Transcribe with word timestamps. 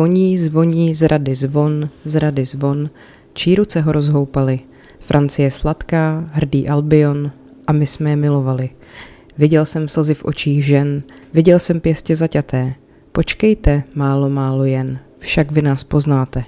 Zvoní, 0.00 0.38
zvoní, 0.38 0.94
z 0.94 1.08
rady 1.08 1.34
zvon, 1.34 1.88
z 2.04 2.14
rady 2.14 2.44
zvon, 2.44 2.90
čí 3.32 3.54
ruce 3.54 3.80
ho 3.80 3.92
rozhoupaly. 3.92 4.60
Francie 5.00 5.50
sladká, 5.50 6.30
hrdý 6.32 6.68
Albion, 6.68 7.30
a 7.66 7.72
my 7.72 7.86
jsme 7.86 8.10
je 8.10 8.16
milovali. 8.16 8.70
Viděl 9.38 9.66
jsem 9.66 9.88
slzy 9.88 10.14
v 10.14 10.24
očích 10.24 10.64
žen, 10.64 11.02
viděl 11.34 11.58
jsem 11.58 11.80
pěstě 11.80 12.16
zaťaté. 12.16 12.74
Počkejte, 13.12 13.82
málo, 13.94 14.30
málo 14.30 14.64
jen, 14.64 14.98
však 15.18 15.52
vy 15.52 15.62
nás 15.62 15.84
poznáte. 15.84 16.44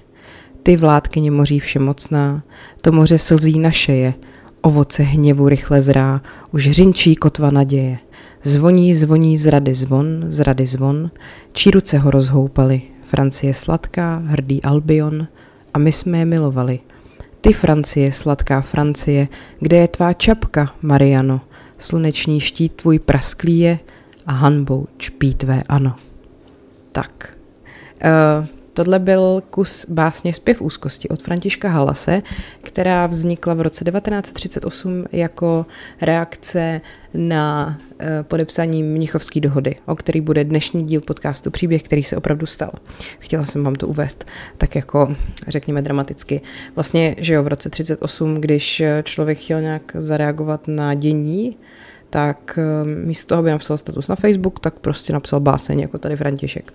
Ty 0.63 0.77
vládkyně 0.77 1.31
moří 1.31 1.61
všemocná, 1.61 2.43
to 2.81 2.93
moře 2.93 3.19
slzí 3.19 3.59
naše 3.59 3.93
je, 3.93 4.15
ovoce 4.61 5.03
hněvu 5.03 5.49
rychle 5.49 5.81
zrá, 5.81 6.23
už 6.53 6.71
řinčí 6.71 7.15
kotva 7.15 7.51
naděje. 7.51 7.99
Zvoní, 8.43 8.95
zvoní 8.95 9.39
z 9.39 9.47
rady 9.47 9.75
zvon, 9.75 10.25
z 10.29 10.41
rady 10.41 10.67
zvon, 10.67 11.11
čí 11.53 11.71
ruce 11.71 11.99
ho 11.99 12.11
rozhoupaly. 12.11 12.92
Francie 13.13 13.55
sladká, 13.55 14.23
hrdý 14.27 14.63
Albion, 14.63 15.29
a 15.75 15.79
my 15.79 15.93
jsme 15.93 16.19
je 16.19 16.25
milovali. 16.25 16.81
Ty 17.41 17.53
Francie, 17.53 18.13
sladká 18.13 18.61
Francie, 18.61 19.29
kde 19.61 19.77
je 19.77 19.89
tvá 19.89 20.13
čapka, 20.13 20.75
Mariano? 20.83 21.41
Sluneční 21.79 22.41
štít 22.41 22.73
tvůj 22.73 22.99
prasklý 22.99 23.59
je 23.59 23.79
a 24.27 24.33
hanbou 24.33 24.87
čpí 24.97 25.35
tvé 25.35 25.63
ano. 25.69 25.95
Tak. 26.93 27.37
Uh, 28.05 28.47
Tohle 28.75 28.99
byl 28.99 29.43
kus 29.51 29.87
básně 29.89 30.33
Zpěv 30.33 30.63
úzkosti 30.63 31.09
od 31.09 31.23
Františka 31.23 31.69
Halase, 31.69 32.23
která 32.63 33.07
vznikla 33.07 33.55
v 33.55 33.61
roce 33.61 33.85
1938 33.85 35.05
jako 35.13 35.67
reakce 36.01 36.81
na 37.15 37.79
eh, 37.99 38.23
podepsání 38.23 38.83
Mnichovské 38.83 39.41
dohody, 39.41 39.77
o 39.87 39.97
který 39.97 40.21
bude 40.21 40.45
dnešní 40.45 40.87
díl 40.87 41.01
podcastu 41.01 41.51
Příběh, 41.51 41.83
který 41.83 42.05
se 42.05 42.17
opravdu 42.17 42.47
stal. 42.47 42.71
Chtěla 43.19 43.45
jsem 43.45 43.65
vám 43.65 43.75
to 43.75 43.89
uvést 43.89 44.25
tak 44.59 44.75
jako, 44.75 45.17
řekněme, 45.49 45.83
dramaticky. 45.83 46.41
Vlastně, 46.75 47.17
že 47.19 47.35
jo, 47.35 47.43
v 47.43 47.49
roce 47.49 47.71
38, 47.71 48.41
když 48.41 48.83
člověk 49.03 49.39
chtěl 49.39 49.61
nějak 49.61 49.93
zareagovat 49.95 50.69
na 50.69 50.95
dění, 50.95 51.57
tak 52.11 52.59
eh, 52.59 52.85
místo 52.85 53.29
toho, 53.29 53.39
aby 53.39 53.51
napsal 53.51 53.79
status 53.79 54.09
na 54.09 54.17
Facebook, 54.17 54.61
tak 54.61 54.79
prostě 54.79 55.13
napsal 55.13 55.41
báseň, 55.41 55.81
jako 55.81 55.99
tady 55.99 56.17
František. 56.17 56.73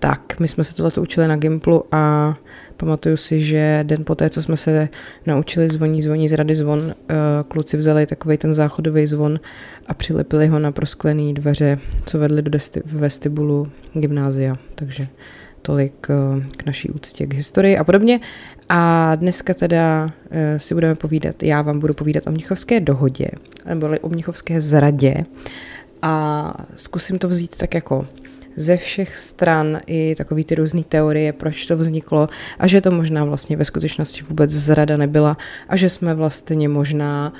Tak, 0.00 0.40
my 0.40 0.48
jsme 0.48 0.64
se 0.64 0.74
tohle 0.74 0.90
učili 1.00 1.28
na 1.28 1.36
Gimplu 1.36 1.84
a 1.92 2.34
pamatuju 2.76 3.16
si, 3.16 3.40
že 3.40 3.80
den 3.82 4.04
poté, 4.04 4.30
co 4.30 4.42
jsme 4.42 4.56
se 4.56 4.88
naučili 5.26 5.68
zvoní, 5.68 6.02
zvoní 6.02 6.28
z 6.28 6.32
rady 6.32 6.54
zvon, 6.54 6.94
eh, 7.10 7.14
kluci 7.48 7.76
vzali 7.76 8.06
takový 8.06 8.36
ten 8.36 8.54
záchodový 8.54 9.06
zvon 9.06 9.40
a 9.86 9.94
přilepili 9.94 10.46
ho 10.46 10.58
na 10.58 10.72
prosklené 10.72 11.32
dveře, 11.32 11.78
co 12.04 12.18
vedly 12.18 12.42
do 12.42 12.58
vestibulu 12.84 13.68
gymnázia. 13.94 14.56
Takže 14.74 15.08
tolik 15.62 16.06
eh, 16.10 16.46
k 16.56 16.66
naší 16.66 16.90
úctě 16.90 17.26
k 17.26 17.34
historii 17.34 17.78
a 17.78 17.84
podobně. 17.84 18.20
A 18.68 19.14
dneska 19.14 19.54
teda 19.54 20.08
eh, 20.30 20.58
si 20.58 20.74
budeme 20.74 20.94
povídat, 20.94 21.42
já 21.42 21.62
vám 21.62 21.80
budu 21.80 21.94
povídat 21.94 22.26
o 22.26 22.30
Mnichovské 22.30 22.80
dohodě, 22.80 23.28
nebo 23.64 23.88
o 24.00 24.08
Mnichovské 24.08 24.60
zradě 24.60 25.14
a 26.02 26.54
zkusím 26.76 27.18
to 27.18 27.28
vzít 27.28 27.56
tak 27.56 27.74
jako 27.74 28.06
ze 28.58 28.76
všech 28.76 29.16
stran 29.18 29.80
i 29.86 30.14
takový 30.14 30.44
ty 30.44 30.54
různé 30.54 30.82
teorie, 30.88 31.32
proč 31.32 31.66
to 31.66 31.76
vzniklo 31.76 32.28
a 32.58 32.66
že 32.66 32.80
to 32.80 32.90
možná 32.90 33.24
vlastně 33.24 33.56
ve 33.56 33.64
skutečnosti 33.64 34.22
vůbec 34.22 34.50
zrada 34.50 34.96
nebyla 34.96 35.36
a 35.68 35.76
že 35.76 35.88
jsme 35.88 36.14
vlastně 36.14 36.68
možná 36.68 37.32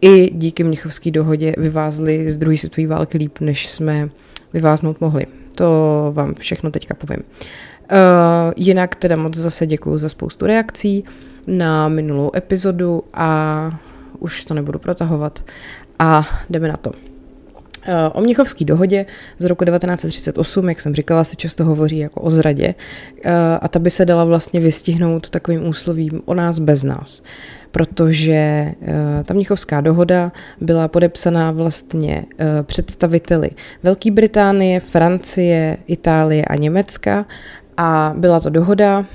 i 0.00 0.30
díky 0.34 0.64
Mnichovské 0.64 1.10
dohodě 1.10 1.54
vyvázli 1.58 2.32
z 2.32 2.38
druhé 2.38 2.56
světové 2.56 2.86
války 2.86 3.18
líp, 3.18 3.40
než 3.40 3.68
jsme 3.68 4.08
vyváznout 4.52 5.00
mohli. 5.00 5.26
To 5.54 6.10
vám 6.14 6.34
všechno 6.34 6.70
teďka 6.70 6.94
povím. 6.94 7.22
Uh, 7.22 8.52
jinak 8.56 8.94
teda 8.94 9.16
moc 9.16 9.36
zase 9.36 9.66
děkuji 9.66 9.98
za 9.98 10.08
spoustu 10.08 10.46
reakcí 10.46 11.04
na 11.46 11.88
minulou 11.88 12.30
epizodu 12.36 13.02
a 13.14 13.80
už 14.18 14.44
to 14.44 14.54
nebudu 14.54 14.78
protahovat 14.78 15.44
a 15.98 16.28
jdeme 16.50 16.68
na 16.68 16.76
to. 16.76 17.15
O 18.12 18.20
Mnichovské 18.20 18.64
dohodě 18.64 19.06
z 19.38 19.44
roku 19.44 19.64
1938, 19.64 20.68
jak 20.68 20.80
jsem 20.80 20.94
říkala, 20.94 21.24
se 21.24 21.36
často 21.36 21.64
hovoří 21.64 21.98
jako 21.98 22.20
o 22.20 22.30
zradě 22.30 22.74
eh, 23.24 23.32
a 23.60 23.68
ta 23.68 23.78
by 23.78 23.90
se 23.90 24.04
dala 24.04 24.24
vlastně 24.24 24.60
vystihnout 24.60 25.30
takovým 25.30 25.66
úslovím 25.66 26.22
o 26.24 26.34
nás 26.34 26.58
bez 26.58 26.82
nás 26.82 27.22
protože 27.70 28.32
eh, 28.32 28.74
ta 29.24 29.34
Mnichovská 29.34 29.80
dohoda 29.80 30.32
byla 30.60 30.88
podepsaná 30.88 31.50
vlastně 31.50 32.24
eh, 32.38 32.62
představiteli 32.62 33.50
Velké 33.82 34.10
Británie, 34.10 34.80
Francie, 34.80 35.76
Itálie 35.86 36.44
a 36.44 36.56
Německa 36.56 37.26
a 37.76 38.14
byla 38.16 38.40
to 38.40 38.50
dohoda, 38.50 39.06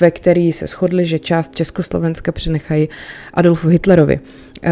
ve 0.00 0.10
které 0.10 0.50
se 0.52 0.66
shodli, 0.66 1.06
že 1.06 1.18
část 1.18 1.54
Československa 1.54 2.32
přenechají 2.32 2.88
Adolfu 3.34 3.68
Hitlerovi. 3.68 4.20
Eh, 4.62 4.70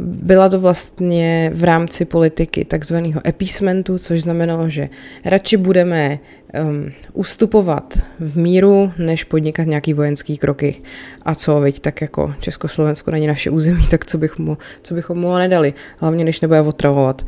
byla 0.00 0.48
to 0.48 0.60
vlastně 0.60 1.50
v 1.54 1.64
rámci 1.64 2.04
politiky 2.04 2.64
takzvaného 2.64 3.20
epísmentu, 3.26 3.98
což 3.98 4.22
znamenalo, 4.22 4.68
že 4.68 4.88
radši 5.24 5.56
budeme 5.56 6.18
um, 6.64 6.92
ustupovat 7.12 7.98
v 8.20 8.38
míru, 8.38 8.92
než 8.98 9.24
podnikat 9.24 9.66
nějaký 9.66 9.94
vojenský 9.94 10.38
kroky. 10.38 10.74
A 11.22 11.34
co, 11.34 11.60
veď, 11.60 11.80
tak 11.80 12.00
jako 12.00 12.34
Československo 12.40 13.10
není 13.10 13.26
naše 13.26 13.50
území, 13.50 13.86
tak 13.86 14.06
co, 14.06 14.18
bych 14.18 14.38
mu, 14.38 14.58
co 14.82 14.94
bychom 14.94 15.18
mu 15.18 15.34
nedali, 15.34 15.74
hlavně 15.98 16.24
než 16.24 16.40
nebude 16.40 16.60
otravovat. 16.60 17.26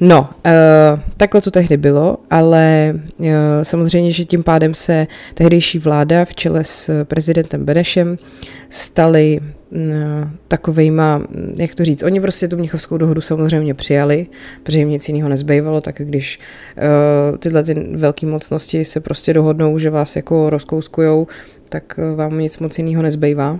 No, 0.00 0.20
uh, 0.20 1.00
takhle 1.16 1.40
to 1.40 1.50
tehdy 1.50 1.76
bylo, 1.76 2.16
ale 2.30 2.94
uh, 3.18 3.26
samozřejmě, 3.62 4.12
že 4.12 4.24
tím 4.24 4.42
pádem 4.42 4.74
se 4.74 5.06
tehdejší 5.34 5.78
vláda 5.78 6.24
v 6.24 6.34
čele 6.34 6.64
s 6.64 7.04
prezidentem 7.04 7.64
Benešem 7.64 8.18
staly 8.68 9.40
takovejma, 10.48 11.22
jak 11.56 11.74
to 11.74 11.84
říct, 11.84 12.02
oni 12.02 12.20
prostě 12.20 12.48
tu 12.48 12.56
Mnichovskou 12.56 12.96
dohodu 12.96 13.20
samozřejmě 13.20 13.74
přijali, 13.74 14.26
protože 14.62 14.78
jim 14.78 14.88
nic 14.88 15.08
jiného 15.08 15.28
nezbývalo, 15.28 15.80
tak 15.80 15.94
když 15.98 16.40
uh, 16.76 17.38
tyhle 17.38 17.62
ty 17.64 17.74
velké 17.74 18.26
mocnosti 18.26 18.84
se 18.84 19.00
prostě 19.00 19.34
dohodnou, 19.34 19.78
že 19.78 19.90
vás 19.90 20.16
jako 20.16 20.50
rozkouskujou, 20.50 21.26
tak 21.68 22.00
vám 22.16 22.38
nic 22.38 22.58
moc 22.58 22.78
jiného 22.78 23.02
nezbývá. 23.02 23.58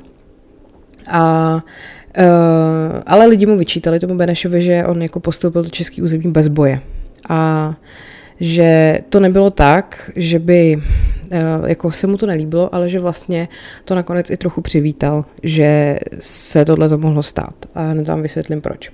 A 1.11 1.65
Uh, 2.19 3.01
ale 3.07 3.27
lidi 3.27 3.47
mu 3.47 3.59
vyčítali 3.59 4.01
tomu 4.01 4.15
Benešovi, 4.15 4.63
že 4.63 4.85
on 4.87 5.03
jako 5.03 5.21
postoupil 5.21 5.63
do 5.63 5.69
český 5.71 6.03
území 6.03 6.33
bez 6.33 6.49
boje. 6.49 6.81
A 7.29 7.75
že 8.41 9.01
to 9.09 9.21
nebylo 9.21 9.51
tak, 9.51 10.11
že 10.17 10.39
by 10.39 10.83
jako 11.67 11.93
se 11.93 12.07
mu 12.07 12.17
to 12.17 12.27
nelíbilo, 12.27 12.75
ale 12.75 12.89
že 12.89 12.99
vlastně 12.99 13.49
to 13.85 13.95
nakonec 13.95 14.31
i 14.31 14.37
trochu 14.37 14.61
přivítal, 14.61 15.25
že 15.43 15.99
se 16.21 16.65
tohle 16.65 16.89
to 16.89 16.99
mohlo 16.99 17.23
stát. 17.23 17.55
A 17.75 17.83
hned 17.83 18.09
vám 18.09 18.23
vysvětlím 18.23 18.61
proč. 18.61 18.93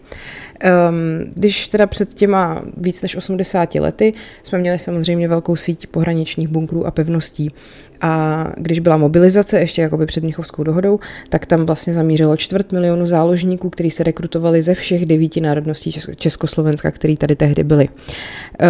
Um, 0.88 1.30
když 1.34 1.68
teda 1.68 1.86
před 1.86 2.14
těma 2.14 2.62
víc 2.76 3.02
než 3.02 3.16
80 3.16 3.74
lety 3.74 4.14
jsme 4.42 4.58
měli 4.58 4.78
samozřejmě 4.78 5.28
velkou 5.28 5.56
síť 5.56 5.86
pohraničních 5.86 6.48
bunkrů 6.48 6.86
a 6.86 6.90
pevností 6.90 7.52
a 8.00 8.44
když 8.56 8.80
byla 8.80 8.96
mobilizace, 8.96 9.60
ještě 9.60 9.82
jakoby 9.82 10.06
před 10.06 10.22
Mnichovskou 10.22 10.62
dohodou, 10.62 11.00
tak 11.28 11.46
tam 11.46 11.66
vlastně 11.66 11.92
zamířilo 11.92 12.36
čtvrt 12.36 12.72
milionu 12.72 13.06
záložníků, 13.06 13.70
kteří 13.70 13.90
se 13.90 14.02
rekrutovali 14.02 14.62
ze 14.62 14.74
všech 14.74 15.06
devíti 15.06 15.40
národností 15.40 15.92
Československa, 16.16 16.90
který 16.90 17.16
tady 17.16 17.36
tehdy 17.36 17.64
byli. 17.64 17.88
Uh, 17.88 18.68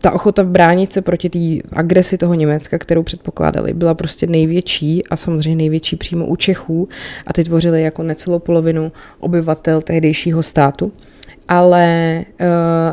ta 0.00 0.12
ochota 0.12 0.44
bránit 0.44 0.92
se 0.92 1.02
proti 1.02 1.30
té 1.30 1.68
agresi 1.72 2.18
toho 2.18 2.34
Německa, 2.34 2.78
kterou 2.78 3.02
předpokládali, 3.02 3.72
byla 3.72 3.94
prostě 3.94 4.26
největší 4.26 5.06
a 5.06 5.16
samozřejmě 5.16 5.56
největší 5.56 5.96
přímo 5.96 6.26
u 6.26 6.36
Čechů 6.36 6.88
a 7.26 7.32
ty 7.32 7.44
tvořili 7.44 7.82
jako 7.82 8.02
necelou 8.02 8.38
polovinu 8.38 8.92
obyvatel 9.20 9.82
tehdejšího 9.82 10.42
státu. 10.42 10.92
Ale 11.48 12.24
uh, 12.40 12.46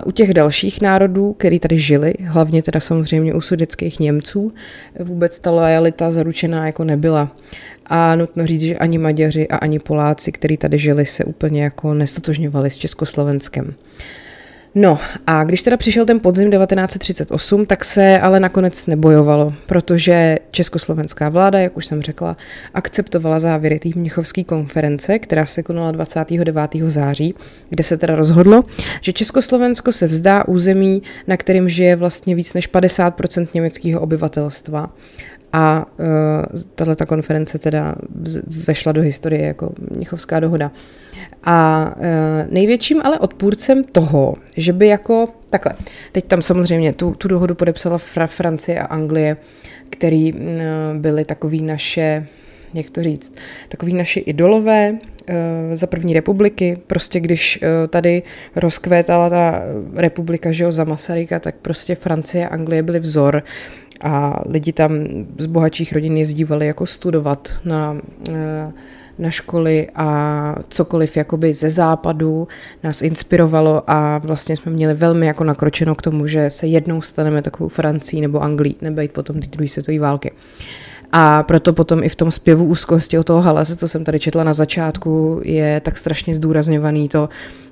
u 0.05 0.11
těch 0.11 0.33
dalších 0.33 0.81
národů, 0.81 1.33
který 1.33 1.59
tady 1.59 1.79
žili, 1.79 2.13
hlavně 2.25 2.63
teda 2.63 2.79
samozřejmě 2.79 3.33
u 3.33 3.41
sudeckých 3.41 3.99
Němců, 3.99 4.53
vůbec 4.99 5.39
ta 5.39 5.51
lojalita 5.51 6.11
zaručená 6.11 6.65
jako 6.65 6.83
nebyla. 6.83 7.31
A 7.85 8.15
nutno 8.15 8.45
říct, 8.45 8.61
že 8.61 8.77
ani 8.77 8.97
Maďaři 8.97 9.47
a 9.47 9.57
ani 9.57 9.79
Poláci, 9.79 10.31
kteří 10.31 10.57
tady 10.57 10.77
žili, 10.77 11.05
se 11.05 11.23
úplně 11.23 11.63
jako 11.63 11.93
nestotožňovali 11.93 12.69
s 12.71 12.77
Československem. 12.77 13.73
No 14.75 14.99
a 15.27 15.43
když 15.43 15.63
teda 15.63 15.77
přišel 15.77 16.05
ten 16.05 16.19
podzim 16.19 16.51
1938, 16.51 17.65
tak 17.65 17.85
se 17.85 18.19
ale 18.19 18.39
nakonec 18.39 18.87
nebojovalo, 18.87 19.53
protože 19.65 20.37
československá 20.51 21.29
vláda, 21.29 21.59
jak 21.59 21.77
už 21.77 21.85
jsem 21.85 22.01
řekla, 22.01 22.37
akceptovala 22.73 23.39
závěry 23.39 23.79
té 23.79 23.89
Mnichovské 23.95 24.43
konference, 24.43 25.19
která 25.19 25.45
se 25.45 25.63
konala 25.63 25.91
29. 25.91 26.71
září, 26.87 27.35
kde 27.69 27.83
se 27.83 27.97
teda 27.97 28.15
rozhodlo, 28.15 28.63
že 29.01 29.13
Československo 29.13 29.91
se 29.91 30.07
vzdá 30.07 30.47
území, 30.47 31.01
na 31.27 31.37
kterým 31.37 31.69
žije 31.69 31.95
vlastně 31.95 32.35
víc 32.35 32.53
než 32.53 32.69
50% 32.69 33.47
německého 33.53 34.01
obyvatelstva 34.01 34.89
a 35.53 35.85
uh, 35.99 36.05
tahle 36.75 36.95
konference 36.95 37.59
teda 37.59 37.95
vešla 38.67 38.91
do 38.91 39.01
historie 39.01 39.45
jako 39.45 39.73
Mnichovská 39.91 40.39
dohoda. 40.39 40.71
A 41.43 41.89
uh, 41.97 42.03
největším 42.53 43.01
ale 43.03 43.19
odpůrcem 43.19 43.83
toho, 43.83 44.35
že 44.57 44.73
by 44.73 44.87
jako 44.87 45.29
takhle, 45.49 45.73
teď 46.11 46.25
tam 46.25 46.41
samozřejmě 46.41 46.93
tu, 46.93 47.11
tu 47.11 47.27
dohodu 47.27 47.55
podepsala 47.55 47.97
Fra- 47.97 48.27
Francie 48.27 48.79
a 48.79 48.85
Anglie, 48.85 49.37
který 49.89 50.33
byly 50.93 51.25
takový 51.25 51.61
naše 51.61 52.27
jak 52.73 52.89
to 52.89 53.03
říct, 53.03 53.35
takový 53.69 53.93
naši 53.93 54.19
idolové 54.19 54.91
uh, 54.91 55.35
za 55.73 55.87
první 55.87 56.13
republiky. 56.13 56.77
Prostě 56.87 57.19
když 57.19 57.59
tady 57.89 58.23
rozkvétala 58.55 59.29
ta 59.29 59.61
republika, 59.95 60.51
že 60.51 60.63
jo, 60.63 60.71
za 60.71 60.83
Masaryka, 60.83 61.39
tak 61.39 61.55
prostě 61.61 61.95
Francie 61.95 62.47
a 62.47 62.53
Anglie 62.53 62.83
byly 62.83 62.99
vzor 62.99 63.43
a 64.03 64.43
lidi 64.45 64.73
tam 64.73 64.91
z 65.37 65.45
bohatších 65.45 65.93
rodin 65.93 66.17
jezdívali 66.17 66.67
jako 66.67 66.85
studovat 66.85 67.51
na 67.65 67.91
uh, 68.29 68.35
na 69.19 69.29
školy 69.29 69.87
a 69.95 70.55
cokoliv 70.69 71.17
jakoby 71.17 71.53
ze 71.53 71.69
západu 71.69 72.47
nás 72.83 73.01
inspirovalo 73.01 73.83
a 73.87 74.17
vlastně 74.17 74.57
jsme 74.57 74.71
měli 74.71 74.93
velmi 74.93 75.25
jako 75.25 75.43
nakročeno 75.43 75.95
k 75.95 76.01
tomu, 76.01 76.27
že 76.27 76.49
se 76.49 76.67
jednou 76.67 77.01
staneme 77.01 77.41
takovou 77.41 77.69
Francií 77.69 78.21
nebo 78.21 78.43
Anglií, 78.43 78.75
nebejt 78.81 79.11
potom 79.11 79.41
ty 79.41 79.47
druhé 79.47 79.67
světové 79.67 79.99
války. 79.99 80.31
Uh, 80.31 80.37
a 81.15 81.43
proto 81.43 81.73
potom 81.73 82.03
i 82.03 82.09
v 82.09 82.15
tom 82.15 82.31
zpěvu 82.31 82.65
úzkosti 82.65 83.17
o 83.17 83.23
toho 83.23 83.41
halase, 83.41 83.75
co 83.75 83.87
jsem 83.87 84.03
tady 84.03 84.19
četla 84.19 84.43
na 84.43 84.53
začátku, 84.53 85.41
je 85.43 85.79
tak 85.79 85.97
strašně 85.97 86.35
zdůrazňovaný 86.35 87.09
to 87.09 87.29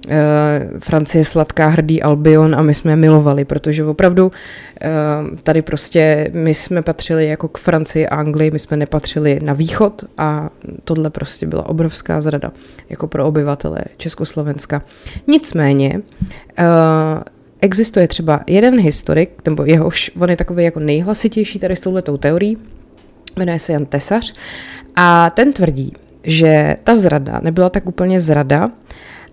uh, 0.08 0.80
Francie 0.80 1.26
sladká, 1.26 1.68
hrdý 1.68 2.02
Albion 2.02 2.56
a 2.56 2.62
my 2.62 2.74
jsme 2.74 2.92
je 2.92 2.96
milovali, 2.96 3.46
protože 3.46 3.84
opravdu 3.84 4.26
uh, 4.26 5.38
tady 5.44 5.62
prostě 5.62 6.32
my 6.34 6.54
jsme 6.54 6.82
patřili 6.82 7.28
jako 7.28 7.48
k 7.48 7.58
Francii 7.58 8.08
a 8.08 8.16
Anglii, 8.16 8.52
my 8.52 8.60
jsme 8.60 8.78
nepatřili 8.78 9.40
na 9.44 9.54
východ 9.54 10.04
a 10.18 10.50
tohle 10.84 11.10
prostě 11.10 11.48
byla 11.48 11.70
obrovská 11.70 12.22
zrada 12.22 12.52
jako 12.90 13.08
pro 13.08 13.26
obyvatele 13.26 13.82
Československa. 13.98 14.82
Nicméně 15.28 16.02
uh, 16.60 16.66
existuje 17.62 18.08
třeba 18.08 18.42
jeden 18.48 18.80
historik, 18.80 19.30
nebo 19.46 19.66
jehož, 19.66 20.12
on 20.20 20.30
je 20.30 20.38
takový 20.38 20.64
jako 20.64 20.80
nejhlasitější 20.80 21.60
tady 21.60 21.76
s 21.76 21.80
touhletou 21.80 22.18
teorií, 22.18 22.58
jmenuje 23.38 23.60
se 23.60 23.74
Jan 23.74 23.86
Tesař, 23.86 24.34
a 24.96 25.30
ten 25.30 25.54
tvrdí, 25.54 25.94
že 26.24 26.76
ta 26.84 26.96
zrada 26.96 27.40
nebyla 27.44 27.70
tak 27.70 27.88
úplně 27.88 28.20
zrada 28.20 28.72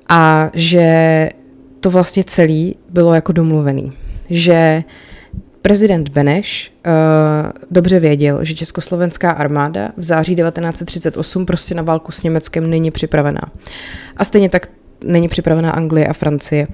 a 0.08 0.50
že 0.54 1.30
to 1.80 1.90
vlastně 1.90 2.24
celý 2.24 2.76
bylo 2.90 3.14
jako 3.14 3.32
domluvený. 3.32 3.92
Že 4.30 4.84
prezident 5.62 6.08
Beneš 6.08 6.72
uh, 6.86 6.92
dobře 7.70 8.00
věděl, 8.00 8.44
že 8.44 8.54
československá 8.54 9.30
armáda 9.30 9.88
v 9.96 10.04
září 10.04 10.36
1938 10.36 11.46
prostě 11.46 11.74
na 11.74 11.82
válku 11.82 12.12
s 12.12 12.22
Německem 12.22 12.70
není 12.70 12.90
připravená. 12.90 13.42
A 14.16 14.24
stejně 14.24 14.48
tak 14.48 14.68
není 15.04 15.28
připravená 15.28 15.70
Anglie 15.70 16.06
a 16.06 16.12
Francie. 16.12 16.66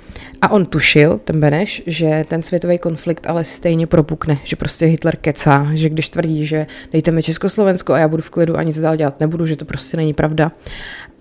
A 0.42 0.50
on 0.50 0.66
tušil, 0.66 1.20
ten 1.24 1.40
Beneš, 1.40 1.82
že 1.86 2.24
ten 2.28 2.42
světový 2.42 2.78
konflikt 2.78 3.26
ale 3.26 3.44
stejně 3.44 3.86
propukne, 3.86 4.38
že 4.44 4.56
prostě 4.56 4.86
Hitler 4.86 5.16
kecá, 5.16 5.68
že 5.74 5.88
když 5.88 6.08
tvrdí, 6.08 6.46
že 6.46 6.66
dejte 6.92 7.10
mi 7.10 7.22
Československo 7.22 7.92
a 7.92 7.98
já 7.98 8.08
budu 8.08 8.22
v 8.22 8.30
klidu 8.30 8.56
a 8.56 8.62
nic 8.62 8.80
dál 8.80 8.96
dělat 8.96 9.20
nebudu, 9.20 9.46
že 9.46 9.56
to 9.56 9.64
prostě 9.64 9.96
není 9.96 10.14
pravda. 10.14 10.52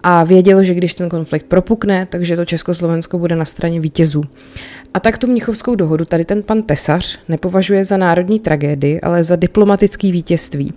A 0.05 0.23
věděl, 0.23 0.63
že 0.63 0.73
když 0.73 0.93
ten 0.93 1.09
konflikt 1.09 1.45
propukne, 1.45 2.07
takže 2.09 2.35
to 2.35 2.45
Československo 2.45 3.17
bude 3.17 3.35
na 3.35 3.45
straně 3.45 3.79
vítězů. 3.79 4.23
A 4.93 4.99
tak 4.99 5.17
tu 5.17 5.27
Mnichovskou 5.27 5.75
dohodu 5.75 6.05
tady 6.05 6.25
ten 6.25 6.43
pan 6.43 6.61
Tesař 6.61 7.19
nepovažuje 7.29 7.83
za 7.83 7.97
národní 7.97 8.39
tragédii, 8.39 9.01
ale 9.01 9.23
za 9.23 9.35
diplomatický 9.35 10.11
vítězství. 10.11 10.73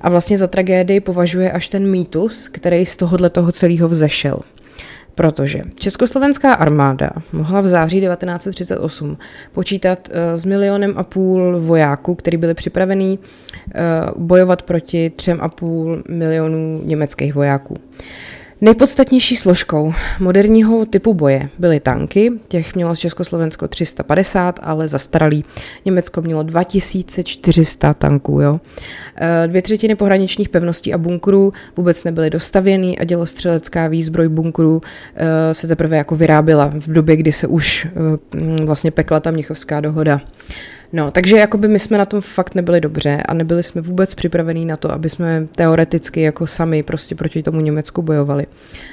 A 0.00 0.10
vlastně 0.10 0.38
za 0.38 0.46
tragédii 0.46 1.00
považuje 1.00 1.52
až 1.52 1.68
ten 1.68 1.90
mýtus, 1.90 2.48
který 2.48 2.86
z 2.86 2.96
tohohle 2.96 3.30
toho 3.30 3.52
celého 3.52 3.88
vzešel. 3.88 4.40
Protože 5.14 5.62
československá 5.74 6.52
armáda 6.52 7.10
mohla 7.32 7.60
v 7.60 7.68
září 7.68 8.00
1938 8.00 9.18
počítat 9.52 10.08
uh, 10.08 10.14
s 10.36 10.44
milionem 10.44 10.94
a 10.96 11.02
půl 11.02 11.60
vojáků, 11.60 12.14
kteří 12.14 12.36
byli 12.36 12.54
připravení 12.54 13.18
uh, 13.18 14.22
bojovat 14.22 14.62
proti 14.62 15.10
třem 15.10 15.38
a 15.40 15.48
půl 15.48 16.02
milionů 16.08 16.80
německých 16.84 17.34
vojáků. 17.34 17.76
Nejpodstatnější 18.60 19.36
složkou 19.36 19.94
moderního 20.20 20.86
typu 20.86 21.14
boje 21.14 21.48
byly 21.58 21.80
tanky, 21.80 22.32
těch 22.48 22.74
mělo 22.74 22.96
Československo 22.96 23.68
350, 23.68 24.60
ale 24.62 24.88
zastaralý. 24.88 25.44
Německo 25.84 26.22
mělo 26.22 26.42
2400 26.42 27.94
tanků. 27.94 28.40
Jo. 28.40 28.60
E, 29.16 29.48
dvě 29.48 29.62
třetiny 29.62 29.94
pohraničních 29.94 30.48
pevností 30.48 30.94
a 30.94 30.98
bunkrů 30.98 31.52
vůbec 31.76 32.04
nebyly 32.04 32.30
dostavěný 32.30 32.98
a 32.98 33.04
dělostřelecká 33.04 33.88
výzbroj 33.88 34.28
bunkrů 34.28 34.80
e, 35.16 35.54
se 35.54 35.68
teprve 35.68 35.96
jako 35.96 36.16
vyráběla 36.16 36.72
v 36.74 36.92
době, 36.92 37.16
kdy 37.16 37.32
se 37.32 37.46
už 37.46 37.86
e, 37.86 38.64
vlastně 38.64 38.90
pekla 38.90 39.20
ta 39.20 39.30
Mnichovská 39.30 39.80
dohoda. 39.80 40.20
No, 40.96 41.10
takže 41.10 41.36
jakoby 41.36 41.68
my 41.68 41.78
jsme 41.78 41.98
na 41.98 42.04
tom 42.04 42.20
fakt 42.20 42.54
nebyli 42.54 42.80
dobře 42.80 43.22
a 43.28 43.34
nebyli 43.34 43.62
jsme 43.62 43.80
vůbec 43.80 44.14
připravení 44.14 44.66
na 44.66 44.76
to, 44.76 44.92
aby 44.92 45.10
jsme 45.10 45.46
teoreticky 45.54 46.20
jako 46.20 46.46
sami 46.46 46.82
prostě 46.82 47.14
proti 47.14 47.42
tomu 47.42 47.60
Německu 47.60 48.02
bojovali. 48.02 48.46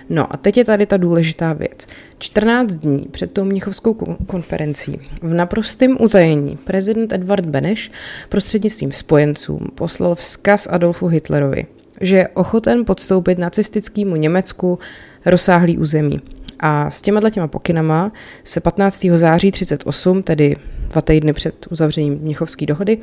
No 0.10 0.34
a 0.34 0.38
teď 0.38 0.58
je 0.58 0.66
tady 0.66 0.86
ta 0.86 0.98
důležitá 0.98 1.54
věc. 1.54 1.88
14 2.20 2.72
dní 2.72 3.08
před 3.12 3.32
tou 3.32 3.44
Mnichovskou 3.44 3.94
konferencí 4.28 5.00
v 5.22 5.34
naprostém 5.34 5.98
utajení 6.00 6.58
prezident 6.64 7.14
Edward 7.14 7.46
Beneš 7.46 7.92
prostřednictvím 8.30 8.92
spojencům 8.92 9.60
poslal 9.76 10.16
vzkaz 10.16 10.68
Adolfu 10.72 11.08
Hitlerovi, 11.08 11.66
že 12.02 12.16
je 12.16 12.28
ochoten 12.28 12.86
podstoupit 12.86 13.38
nacistickému 13.38 14.16
Německu 14.16 14.80
rozsáhlý 15.26 15.78
území. 15.78 16.22
A 16.62 16.90
s 16.90 17.02
těma 17.02 17.30
těma 17.30 17.48
pokynama 17.48 18.12
se 18.44 18.60
15. 18.60 19.06
září 19.16 19.52
38, 19.52 20.24
tedy 20.24 20.56
dva 20.90 21.02
týdny 21.02 21.34
před 21.34 21.56
uzavřením 21.70 22.20
Mnichovské 22.22 22.66
dohody, 22.66 22.98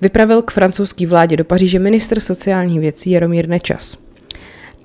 vypravil 0.00 0.42
k 0.42 0.50
francouzské 0.50 1.06
vládě 1.06 1.36
do 1.36 1.44
Paříže 1.44 1.78
minister 1.78 2.20
sociálních 2.20 2.80
věcí 2.80 3.10
Jaromír 3.10 3.48
Nečas. 3.48 3.96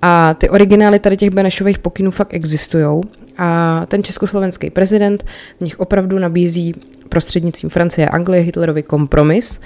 A 0.01 0.33
ty 0.33 0.49
originály 0.49 0.99
tady 0.99 1.17
těch 1.17 1.29
Benešových 1.29 1.79
pokynů 1.79 2.11
fakt 2.11 2.33
existují 2.33 3.01
a 3.37 3.81
ten 3.87 4.03
československý 4.03 4.69
prezident 4.69 5.25
v 5.57 5.61
nich 5.61 5.79
opravdu 5.79 6.19
nabízí 6.19 6.73
prostřednictvím 7.09 7.69
Francie 7.69 8.07
a 8.07 8.13
Anglie 8.13 8.41
Hitlerovi 8.43 8.83
kompromis, 8.83 9.59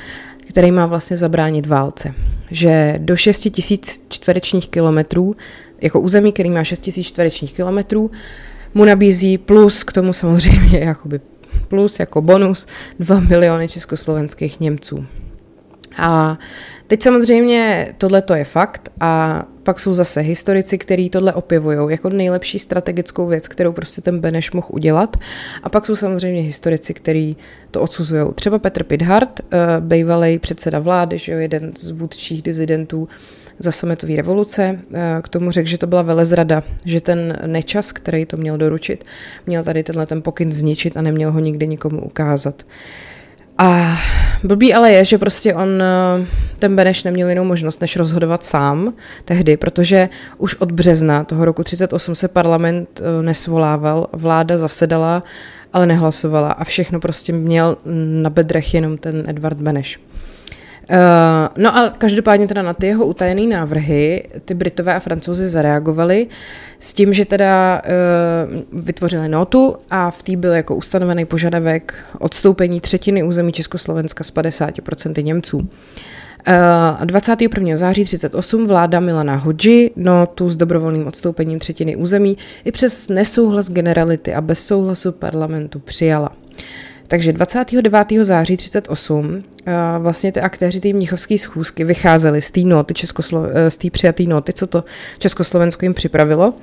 který 0.49 0.71
má 0.71 0.85
vlastně 0.85 1.17
zabránit 1.17 1.67
válce. 1.67 2.13
Že 2.51 2.95
do 2.97 3.15
6 3.15 3.39
tisíc 3.51 4.05
čtverečních 4.09 4.69
kilometrů, 4.69 5.35
jako 5.81 5.99
území, 5.99 6.31
který 6.31 6.49
má 6.49 6.63
6 6.63 6.79
tisíc 6.79 7.07
čtverečních 7.07 7.53
kilometrů, 7.53 8.11
mu 8.73 8.85
nabízí 8.85 9.37
plus 9.37 9.83
k 9.83 9.91
tomu 9.91 10.13
samozřejmě 10.13 10.79
jakoby 10.85 11.19
plus 11.67 11.99
jako 11.99 12.21
bonus 12.21 12.67
2 12.99 13.19
miliony 13.19 13.69
československých 13.69 14.59
Němců. 14.59 15.05
A 15.97 16.37
teď 16.87 17.03
samozřejmě 17.03 17.93
tohle 17.97 18.21
to 18.21 18.33
je 18.33 18.43
fakt 18.43 18.89
a 18.99 19.43
pak 19.63 19.79
jsou 19.79 19.93
zase 19.93 20.21
historici, 20.21 20.77
kteří 20.77 21.09
tohle 21.09 21.33
opěvují 21.33 21.77
jako 21.91 22.09
nejlepší 22.09 22.59
strategickou 22.59 23.27
věc, 23.27 23.47
kterou 23.47 23.71
prostě 23.71 24.01
ten 24.01 24.19
Beneš 24.19 24.51
mohl 24.51 24.67
udělat. 24.71 25.17
A 25.63 25.69
pak 25.69 25.85
jsou 25.85 25.95
samozřejmě 25.95 26.41
historici, 26.41 26.93
kteří 26.93 27.37
to 27.71 27.81
odsuzují. 27.81 28.25
Třeba 28.35 28.59
Petr 28.59 28.83
Pidhart, 28.83 29.39
eh, 29.39 29.57
bývalý 29.79 30.39
předseda 30.39 30.79
vlády, 30.79 31.17
že 31.17 31.31
jo, 31.31 31.39
jeden 31.39 31.71
z 31.77 31.89
vůdčích 31.89 32.41
dizidentů, 32.41 33.07
za 33.63 33.71
sametové 33.71 34.15
revoluce. 34.15 34.79
Eh, 34.93 35.21
k 35.23 35.29
tomu 35.29 35.51
řekl, 35.51 35.69
že 35.69 35.77
to 35.77 35.87
byla 35.87 36.01
velezrada, 36.01 36.63
že 36.85 37.01
ten 37.01 37.39
nečas, 37.45 37.91
který 37.91 38.25
to 38.25 38.37
měl 38.37 38.57
doručit, 38.57 39.05
měl 39.47 39.63
tady 39.63 39.83
tenhle 39.83 40.05
ten 40.05 40.21
pokyn 40.21 40.51
zničit 40.51 40.97
a 40.97 41.01
neměl 41.01 41.31
ho 41.31 41.39
nikdy 41.39 41.67
nikomu 41.67 42.01
ukázat. 42.01 42.63
A 43.57 43.97
blbý 44.43 44.73
ale 44.73 44.91
je, 44.91 45.05
že 45.05 45.17
prostě 45.17 45.53
on, 45.53 45.81
eh, 45.81 46.25
ten 46.59 46.75
Beneš 46.75 47.03
neměl 47.03 47.29
jinou 47.29 47.43
možnost, 47.43 47.81
než 47.81 47.95
rozhodovat 47.95 48.43
sám 48.43 48.93
tehdy, 49.25 49.57
protože 49.57 50.09
už 50.37 50.55
od 50.55 50.71
března 50.71 51.23
toho 51.23 51.45
roku 51.45 51.63
38 51.63 52.15
se 52.15 52.27
parlament 52.27 53.01
eh, 53.01 53.23
nesvolával, 53.23 54.07
vláda 54.13 54.57
zasedala, 54.57 55.23
ale 55.73 55.85
nehlasovala 55.85 56.51
a 56.51 56.63
všechno 56.63 56.99
prostě 56.99 57.33
měl 57.33 57.77
na 58.21 58.29
bedrech 58.29 58.73
jenom 58.73 58.97
ten 58.97 59.23
Edvard 59.27 59.61
Beneš. 59.61 59.99
Uh, 60.89 60.97
no 61.57 61.77
a 61.77 61.89
každopádně 61.89 62.47
teda 62.47 62.61
na 62.61 62.73
ty 62.73 62.87
jeho 62.87 63.05
utajené 63.05 63.57
návrhy 63.57 64.29
ty 64.45 64.53
Britové 64.53 64.95
a 64.95 64.99
Francouzi 64.99 65.47
zareagovali 65.47 66.27
s 66.79 66.93
tím, 66.93 67.13
že 67.13 67.25
teda 67.25 67.81
uh, 67.81 68.81
vytvořili 68.81 69.29
notu 69.29 69.75
a 69.89 70.11
v 70.11 70.23
té 70.23 70.35
byl 70.35 70.51
jako 70.51 70.75
ustanovený 70.75 71.25
požadavek 71.25 71.95
odstoupení 72.19 72.81
třetiny 72.81 73.23
území 73.23 73.51
Československa 73.51 74.23
z 74.23 74.33
50% 74.33 75.23
Němců. 75.23 75.57
Uh, 75.57 77.05
21. 77.05 77.77
září 77.77 78.05
38 78.05 78.67
vláda 78.67 78.99
Milana 78.99 79.35
Hodži 79.35 79.91
notu 79.95 80.49
s 80.49 80.55
dobrovolným 80.55 81.07
odstoupením 81.07 81.59
třetiny 81.59 81.95
území 81.95 82.37
i 82.65 82.71
přes 82.71 83.09
nesouhlas 83.09 83.69
generality 83.69 84.33
a 84.33 84.41
bez 84.41 84.65
souhlasu 84.65 85.11
parlamentu 85.11 85.79
přijala. 85.79 86.31
Takže 87.13 87.33
29. 87.33 88.07
září 88.21 88.57
38 88.57 89.43
vlastně 89.99 90.31
ty 90.31 90.41
aktéři 90.41 90.79
té 90.79 90.93
mnichovské 90.93 91.37
schůzky 91.37 91.83
vycházeli 91.83 92.41
z 92.41 92.51
té 92.51 92.61
noty, 92.61 92.93
Českoslo- 92.93 93.49
z 93.69 93.77
té 93.77 93.89
přijaté 93.89 94.23
noty, 94.23 94.53
co 94.53 94.67
to 94.67 94.83
Československo 95.19 95.85
jim 95.85 95.93
připravilo. 95.93 96.53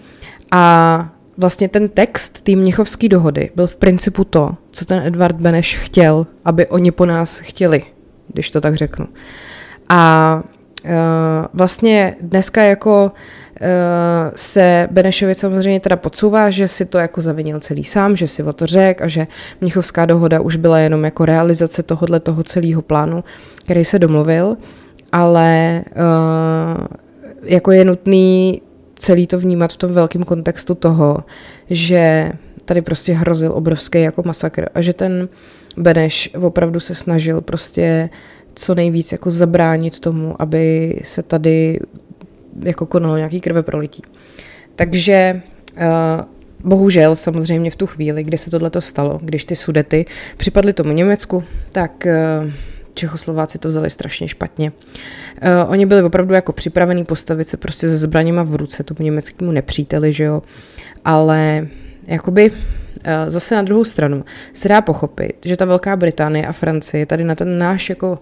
A 0.51 1.09
vlastně 1.39 1.69
ten 1.69 1.89
text 1.89 2.41
té 2.41 2.53
mnichovské 2.53 3.09
dohody 3.09 3.51
byl 3.57 3.67
v 3.67 3.77
principu 3.77 4.25
to, 4.25 4.51
co 4.71 4.85
ten 4.85 5.07
Edvard 5.07 5.37
Beneš 5.37 5.77
chtěl, 5.77 6.27
aby 6.45 6.67
oni 6.67 6.91
po 6.91 7.07
nás 7.07 7.39
chtěli, 7.39 7.83
když 8.29 8.51
to 8.51 8.61
tak 8.61 8.75
řeknu. 8.75 9.07
A 9.89 10.43
uh, 10.85 10.91
vlastně 11.55 12.17
dneska 12.21 12.63
jako 12.63 13.13
se 14.35 14.89
Benešovic 14.91 15.39
samozřejmě 15.39 15.81
teda 15.81 15.97
podsouvá, 15.97 16.51
že 16.51 16.69
si 16.69 16.87
to 16.87 16.99
jako 16.99 17.21
zavinil 17.21 17.61
celý 17.61 17.85
sám, 17.85 18.17
že 18.17 18.27
si 18.27 18.43
o 18.43 18.53
to 18.53 18.67
řekl 18.67 19.05
a 19.05 19.09
že 19.09 19.27
Mnichovská 19.61 20.07
dohoda 20.07 20.41
už 20.41 20.57
byla 20.57 20.79
jenom 20.79 21.05
jako 21.05 21.25
realizace 21.25 21.83
tohohle 21.83 22.21
toho 22.21 22.43
celého 22.45 22.83
plánu, 22.83 23.25
který 23.57 23.85
se 23.85 23.99
domluvil, 23.99 24.57
ale 25.13 25.83
uh, 25.97 26.87
jako 27.43 27.73
je 27.73 27.85
nutný 27.85 28.63
celý 28.95 29.27
to 29.27 29.39
vnímat 29.39 29.73
v 29.73 29.77
tom 29.77 29.93
velkém 29.93 30.23
kontextu 30.23 30.75
toho, 30.75 31.19
že 31.71 32.33
tady 32.65 32.83
prostě 32.83 33.13
hrozil 33.13 33.53
obrovský 33.55 34.03
jako 34.03 34.23
masakr 34.27 34.69
a 34.75 34.81
že 34.81 34.93
ten 34.93 35.29
Beneš 35.77 36.31
opravdu 36.41 36.81
se 36.81 36.95
snažil 36.95 37.41
prostě 37.41 38.11
co 38.55 38.75
nejvíc 38.75 39.13
jako 39.13 39.31
zabránit 39.31 40.01
tomu, 40.01 40.43
aby 40.43 40.95
se 41.05 41.23
tady 41.23 41.81
jako 42.63 42.87
konalo 42.87 43.17
nějaký 43.17 43.41
krve 43.41 43.63
prolití. 43.63 44.03
Takže 44.77 45.43
uh, 45.77 45.83
bohužel 46.65 47.17
samozřejmě 47.17 47.71
v 47.71 47.77
tu 47.77 47.87
chvíli, 47.87 48.25
kdy 48.25 48.39
se 48.39 48.51
tohle 48.51 48.71
stalo, 48.79 49.21
když 49.23 49.45
ty 49.45 49.57
sudety 49.57 50.07
připadly 50.37 50.73
tomu 50.73 50.93
Německu, 50.93 51.45
tak 51.73 52.07
uh, 52.07 52.51
Čechoslováci 52.95 53.59
to 53.59 53.69
vzali 53.69 53.91
strašně 53.91 54.29
špatně. 54.29 54.73
Uh, 54.73 55.71
oni 55.71 55.87
byli 55.87 56.03
opravdu 56.03 56.35
jako 56.35 56.53
připravení 56.53 57.05
postavit 57.05 57.49
se 57.49 57.57
prostě 57.57 57.89
se 57.89 57.97
zbraněma 57.97 58.43
v 58.43 58.55
ruce 58.55 58.83
tomu 58.83 59.03
německému 59.03 59.53
nepříteli, 59.53 60.13
že 60.13 60.25
jo. 60.25 60.43
Ale 61.05 61.69
jakoby 62.07 62.53
zase 63.27 63.57
na 63.57 63.63
druhou 63.63 63.85
stranu 63.85 64.25
se 64.53 64.69
dá 64.69 64.81
pochopit, 64.81 65.37
že 65.45 65.57
ta 65.57 65.65
Velká 65.65 65.97
Británie 65.97 66.47
a 66.47 66.53
Francie 66.53 67.07
tady 67.07 67.25
na 67.25 67.35
ten 67.35 67.59
náš 67.59 67.89
jako 67.89 68.19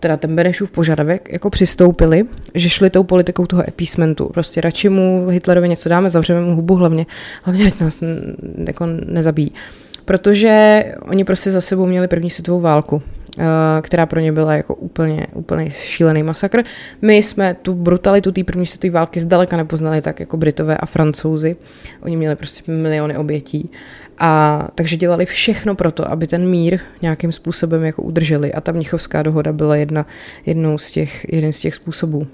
teda 0.00 0.16
ten 0.16 0.36
Benešův 0.36 0.70
požadavek, 0.70 1.28
jako 1.32 1.50
přistoupili, 1.50 2.24
že 2.54 2.68
šli 2.68 2.90
tou 2.90 3.04
politikou 3.04 3.46
toho 3.46 3.68
epísmentu. 3.68 4.28
Prostě 4.28 4.60
radši 4.60 4.88
mu 4.88 5.28
Hitlerovi 5.28 5.68
něco 5.68 5.88
dáme, 5.88 6.10
zavřeme 6.10 6.40
mu 6.40 6.54
hubu 6.56 6.74
hlavně, 6.74 7.06
hlavně 7.42 7.66
ať 7.66 7.80
nás 7.80 7.98
jako 8.66 8.86
nezabíjí. 9.06 9.52
Protože 10.04 10.84
oni 11.00 11.24
prostě 11.24 11.50
za 11.50 11.60
sebou 11.60 11.86
měli 11.86 12.08
první 12.08 12.30
světovou 12.30 12.60
válku 12.60 13.02
která 13.82 14.06
pro 14.06 14.20
ně 14.20 14.32
byla 14.32 14.54
jako 14.54 14.74
úplně, 14.74 15.26
úplně 15.34 15.70
šílený 15.70 16.22
masakr. 16.22 16.62
My 17.02 17.16
jsme 17.16 17.54
tu 17.54 17.74
brutalitu 17.74 18.32
té 18.32 18.44
první 18.44 18.66
světové 18.66 18.90
války 18.90 19.20
zdaleka 19.20 19.56
nepoznali 19.56 20.02
tak 20.02 20.20
jako 20.20 20.36
Britové 20.36 20.76
a 20.76 20.86
Francouzi. 20.86 21.56
Oni 22.02 22.16
měli 22.16 22.36
prostě 22.36 22.72
miliony 22.72 23.16
obětí. 23.16 23.70
A 24.18 24.68
takže 24.74 24.96
dělali 24.96 25.26
všechno 25.26 25.74
pro 25.74 25.92
to, 25.92 26.10
aby 26.10 26.26
ten 26.26 26.48
mír 26.48 26.80
nějakým 27.02 27.32
způsobem 27.32 27.84
jako 27.84 28.02
udrželi. 28.02 28.52
A 28.52 28.60
ta 28.60 28.72
Mnichovská 28.72 29.22
dohoda 29.22 29.52
byla 29.52 29.76
jedna, 29.76 30.06
jednou 30.46 30.78
z 30.78 30.90
těch, 30.90 31.32
jeden 31.32 31.52
z 31.52 31.60
těch 31.60 31.74
způsobů. 31.74 32.18
Uh, 32.18 32.26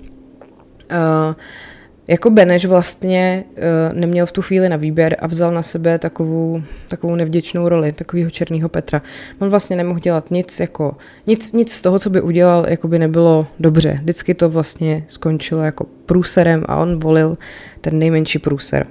jako 2.08 2.30
Beneš 2.30 2.64
vlastně 2.64 3.44
uh, 3.50 3.98
neměl 3.98 4.26
v 4.26 4.32
tu 4.32 4.42
chvíli 4.42 4.68
na 4.68 4.76
výběr 4.76 5.16
a 5.18 5.26
vzal 5.26 5.54
na 5.54 5.62
sebe 5.62 5.98
takovou, 5.98 6.62
takovou 6.88 7.16
nevděčnou 7.16 7.68
roli, 7.68 7.92
takového 7.92 8.30
černého 8.30 8.68
Petra. 8.68 9.02
On 9.38 9.48
vlastně 9.48 9.76
nemohl 9.76 10.00
dělat 10.00 10.30
nic, 10.30 10.60
jako, 10.60 10.96
nic, 11.26 11.52
nic 11.52 11.72
z 11.72 11.80
toho, 11.80 11.98
co 11.98 12.10
by 12.10 12.20
udělal, 12.20 12.66
jako 12.68 12.88
by 12.88 12.98
nebylo 12.98 13.46
dobře. 13.60 13.98
Vždycky 14.02 14.34
to 14.34 14.48
vlastně 14.48 15.04
skončilo 15.08 15.62
jako 15.62 15.86
průserem 16.06 16.64
a 16.68 16.76
on 16.76 17.00
volil 17.00 17.38
ten 17.80 17.98
nejmenší 17.98 18.38
průser. 18.38 18.86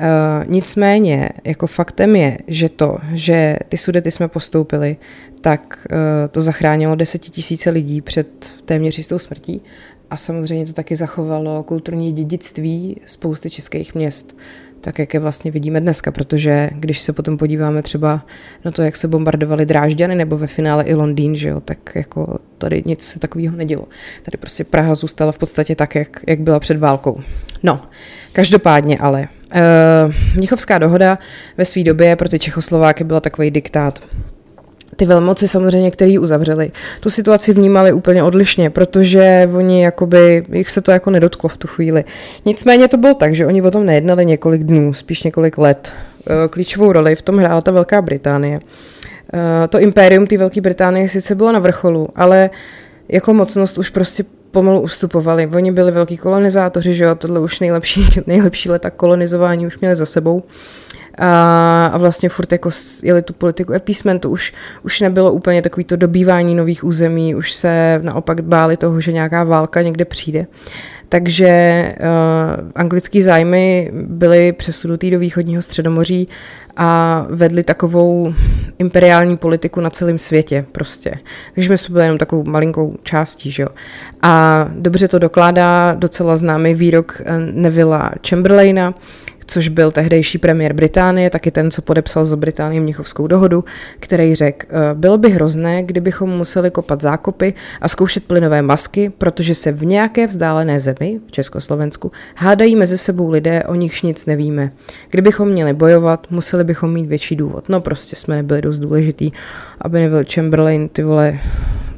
Uh, 0.00 0.50
nicméně, 0.50 1.28
jako 1.44 1.66
faktem 1.66 2.16
je, 2.16 2.38
že 2.46 2.68
to, 2.68 2.98
že 3.12 3.56
ty 3.68 3.76
sudety 3.76 4.10
jsme 4.10 4.28
postoupili, 4.28 4.96
tak 5.40 5.86
uh, 5.90 5.96
to 6.30 6.42
zachránilo 6.42 6.94
desetitisíce 6.94 7.70
lidí 7.70 8.00
před 8.00 8.54
téměř 8.64 8.98
jistou 8.98 9.18
smrtí 9.18 9.62
a 10.10 10.16
samozřejmě 10.16 10.66
to 10.66 10.72
taky 10.72 10.96
zachovalo 10.96 11.62
kulturní 11.62 12.12
dědictví 12.12 13.00
spousty 13.06 13.50
českých 13.50 13.94
měst, 13.94 14.36
tak 14.80 14.98
jak 14.98 15.14
je 15.14 15.20
vlastně 15.20 15.50
vidíme 15.50 15.80
dneska, 15.80 16.10
protože 16.10 16.70
když 16.72 17.00
se 17.00 17.12
potom 17.12 17.36
podíváme 17.36 17.82
třeba 17.82 18.26
na 18.64 18.70
to, 18.70 18.82
jak 18.82 18.96
se 18.96 19.08
bombardovaly 19.08 19.66
Drážďany 19.66 20.14
nebo 20.14 20.38
ve 20.38 20.46
finále 20.46 20.84
i 20.84 20.94
Londýn, 20.94 21.36
že 21.36 21.48
jo, 21.48 21.60
tak 21.60 21.78
jako 21.94 22.38
tady 22.58 22.82
nic 22.86 23.02
se 23.02 23.18
takového 23.18 23.56
nedělo. 23.56 23.84
Tady 24.22 24.38
prostě 24.38 24.64
Praha 24.64 24.94
zůstala 24.94 25.32
v 25.32 25.38
podstatě 25.38 25.74
tak, 25.74 25.94
jak, 25.94 26.22
jak 26.26 26.40
byla 26.40 26.60
před 26.60 26.78
válkou. 26.78 27.20
No, 27.62 27.82
každopádně 28.32 28.98
ale. 28.98 29.28
Uh, 29.54 30.14
Mnichovská 30.36 30.78
dohoda 30.78 31.18
ve 31.56 31.64
své 31.64 31.84
době 31.84 32.16
pro 32.16 32.28
ty 32.28 32.38
Čechoslováky 32.38 33.04
byla 33.04 33.20
takový 33.20 33.50
diktát 33.50 34.02
ty 34.96 35.06
velmoci 35.06 35.48
samozřejmě, 35.48 35.90
který 35.90 36.18
uzavřeli, 36.18 36.72
tu 37.00 37.10
situaci 37.10 37.52
vnímali 37.52 37.92
úplně 37.92 38.22
odlišně, 38.22 38.70
protože 38.70 39.50
oni 39.56 39.82
jakoby, 39.82 40.44
jich 40.52 40.70
se 40.70 40.80
to 40.80 40.90
jako 40.90 41.10
nedotklo 41.10 41.48
v 41.48 41.56
tu 41.56 41.68
chvíli. 41.68 42.04
Nicméně 42.44 42.88
to 42.88 42.96
bylo 42.96 43.14
tak, 43.14 43.34
že 43.34 43.46
oni 43.46 43.62
o 43.62 43.70
tom 43.70 43.86
nejednali 43.86 44.26
několik 44.26 44.64
dnů, 44.64 44.94
spíš 44.94 45.22
několik 45.22 45.58
let. 45.58 45.92
Eh, 46.26 46.48
klíčovou 46.48 46.92
roli 46.92 47.16
v 47.16 47.22
tom 47.22 47.38
hrála 47.38 47.60
ta 47.60 47.70
Velká 47.70 48.02
Británie. 48.02 48.60
Eh, 49.34 49.68
to 49.68 49.80
impérium 49.80 50.26
té 50.26 50.38
Velké 50.38 50.60
Británie 50.60 51.08
sice 51.08 51.34
bylo 51.34 51.52
na 51.52 51.58
vrcholu, 51.58 52.08
ale 52.16 52.50
jako 53.08 53.34
mocnost 53.34 53.78
už 53.78 53.90
prostě 53.90 54.24
pomalu 54.50 54.80
ustupovali. 54.80 55.46
Oni 55.46 55.72
byli 55.72 55.92
velký 55.92 56.16
kolonizátoři, 56.16 56.94
že 56.94 57.04
jo, 57.04 57.14
tohle 57.14 57.40
už 57.40 57.60
nejlepší, 57.60 58.06
nejlepší 58.26 58.68
leta 58.70 58.90
kolonizování 58.90 59.66
už 59.66 59.78
měli 59.78 59.96
za 59.96 60.06
sebou 60.06 60.42
a, 61.18 61.86
a 61.86 61.98
vlastně 61.98 62.28
furt 62.28 62.52
jako 62.52 62.70
jeli 63.02 63.22
tu 63.22 63.32
politiku 63.32 63.72
epísmentu, 63.72 64.30
už, 64.30 64.52
už 64.82 65.00
nebylo 65.00 65.32
úplně 65.32 65.62
takový 65.62 65.84
to 65.84 65.96
dobývání 65.96 66.54
nových 66.54 66.84
území, 66.84 67.34
už 67.34 67.52
se 67.52 68.00
naopak 68.02 68.40
báli 68.40 68.76
toho, 68.76 69.00
že 69.00 69.12
nějaká 69.12 69.44
válka 69.44 69.82
někde 69.82 70.04
přijde. 70.04 70.46
Takže 71.08 71.94
uh, 72.00 72.70
anglický 72.74 73.22
zájmy 73.22 73.90
byly 73.92 74.52
přesunutý 74.52 75.10
do 75.10 75.18
východního 75.18 75.62
středomoří 75.62 76.28
a 76.76 77.26
vedli 77.30 77.62
takovou 77.62 78.34
imperiální 78.78 79.36
politiku 79.36 79.80
na 79.80 79.90
celém 79.90 80.18
světě 80.18 80.64
prostě. 80.72 81.18
Takže 81.54 81.70
my 81.70 81.78
jsme 81.78 81.92
byli 81.92 82.04
jenom 82.04 82.18
takovou 82.18 82.44
malinkou 82.44 82.96
částí, 83.02 83.50
že 83.50 83.62
jo. 83.62 83.68
A 84.22 84.66
dobře 84.72 85.08
to 85.08 85.18
dokládá 85.18 85.94
docela 85.98 86.36
známý 86.36 86.74
výrok 86.74 87.22
eh, 87.24 87.38
Nevilla 87.38 88.10
Chamberlaina, 88.28 88.94
což 89.46 89.68
byl 89.68 89.90
tehdejší 89.90 90.38
premiér 90.38 90.72
Británie, 90.72 91.30
taky 91.30 91.50
ten, 91.50 91.70
co 91.70 91.82
podepsal 91.82 92.24
za 92.24 92.36
Británii 92.36 92.80
Mnichovskou 92.80 93.26
dohodu, 93.26 93.64
který 94.00 94.34
řekl, 94.34 94.66
eh, 94.70 94.94
bylo 94.94 95.18
by 95.18 95.30
hrozné, 95.30 95.82
kdybychom 95.82 96.30
museli 96.30 96.70
kopat 96.70 97.02
zákopy 97.02 97.54
a 97.80 97.88
zkoušet 97.88 98.24
plynové 98.24 98.62
masky, 98.62 99.12
protože 99.18 99.54
se 99.54 99.72
v 99.72 99.84
nějaké 99.84 100.26
vzdálené 100.26 100.80
zemi, 100.80 101.20
v 101.26 101.32
Československu, 101.32 102.12
hádají 102.36 102.76
mezi 102.76 102.98
sebou 102.98 103.30
lidé, 103.30 103.64
o 103.64 103.74
nichž 103.74 104.02
nic 104.02 104.26
nevíme. 104.26 104.72
Kdybychom 105.10 105.48
měli 105.48 105.72
bojovat, 105.72 106.26
museli 106.30 106.64
bychom 106.64 106.92
mít 106.92 107.06
větší 107.06 107.36
důvod. 107.36 107.68
No 107.68 107.80
prostě 107.80 108.16
jsme 108.16 108.36
nebyli 108.36 108.62
dost 108.62 108.78
důležitý, 108.78 109.30
aby 109.80 110.00
nebyl 110.00 110.24
Chamberlain, 110.34 110.88
ty 110.88 111.02
vole, 111.02 111.38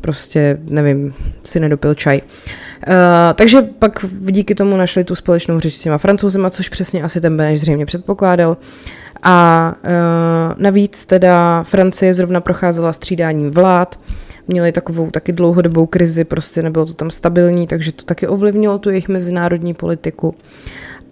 prostě, 0.01 0.59
nevím, 0.71 1.15
si 1.43 1.61
nedopil 1.61 1.95
čaj. 1.95 2.21
Uh, 2.25 2.68
takže 3.35 3.63
pak 3.63 4.05
díky 4.21 4.55
tomu 4.55 4.77
našli 4.77 5.05
tu 5.05 5.15
společnou 5.15 5.61
řeč 5.61 5.75
s 5.75 5.81
těma 5.81 5.99
francouzima, 5.99 6.51
což 6.51 6.69
přesně 6.69 7.03
asi 7.03 7.21
ten 7.21 7.37
Beneš 7.37 7.61
zřejmě 7.61 7.87
předpokládal. 7.87 8.57
A 9.23 9.75
uh, 9.85 10.63
navíc 10.63 11.07
teda 11.07 11.63
Francie 11.63 12.15
zrovna 12.15 12.41
procházela 12.41 12.93
střídáním 12.93 13.51
vlád, 13.51 14.01
měli 14.49 14.73
takovou 14.73 15.11
taky 15.11 15.33
dlouhodobou 15.33 15.87
krizi, 15.87 16.25
prostě 16.25 16.63
nebylo 16.63 16.87
to 16.87 16.95
tam 16.95 17.11
stabilní, 17.11 17.67
takže 17.67 17.93
to 17.93 18.05
taky 18.05 18.27
ovlivnilo 18.27 18.79
tu 18.79 18.91
jejich 18.91 19.09
mezinárodní 19.09 19.75
politiku. 19.75 20.35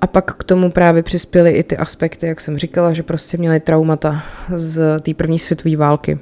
A 0.00 0.06
pak 0.06 0.35
k 0.35 0.45
tomu 0.45 0.71
právě 0.71 1.02
přispěly 1.02 1.50
i 1.50 1.62
ty 1.62 1.76
aspekty, 1.76 2.26
jak 2.26 2.40
jsem 2.40 2.59
říkala, 2.59 2.92
že 2.92 3.02
prostě 3.02 3.37
měli 3.37 3.61
traumata 3.61 4.23
z 4.54 5.00
té 5.00 5.14
první 5.14 5.38
světové 5.38 5.76
války. 5.76 6.18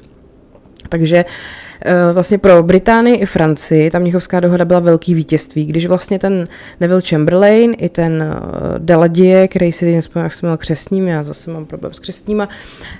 Takže 0.89 1.25
Eh, 1.74 1.74
vlastně 2.13 2.39
pro 2.39 2.63
Británii 2.63 3.17
i 3.17 3.27
Francii 3.27 3.91
ta 3.91 3.99
Mnichovská 3.99 4.41
dohoda 4.41 4.65
byla 4.65 4.81
velký 4.81 5.15
vítězství, 5.15 5.67
když 5.67 5.87
vlastně 5.87 6.19
ten 6.19 6.49
Neville 6.81 7.03
Chamberlain 7.09 7.75
i 7.79 7.89
ten 7.89 8.23
eh, 8.23 8.79
Deladie, 8.79 9.49
který 9.49 9.73
si 9.73 9.87
jen 9.87 10.03
jak 10.17 10.35
jsem 10.35 10.47
měl 10.49 10.57
křesním, 10.57 11.09
já 11.09 11.23
zase 11.23 11.51
mám 11.51 11.67
problém 11.67 11.95
s 11.95 11.99
křestníma, 11.99 12.49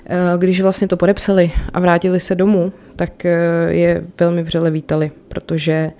eh, 0.05 0.17
když 0.37 0.61
vlastně 0.61 0.87
to 0.87 0.97
podepsali 0.97 1.51
a 1.73 1.79
vrátili 1.79 2.19
se 2.19 2.35
domů, 2.35 2.73
tak 2.95 3.23
je 3.67 4.03
velmi 4.19 4.43
vřele 4.43 4.71
vítali, 4.71 5.11
protože 5.27 5.91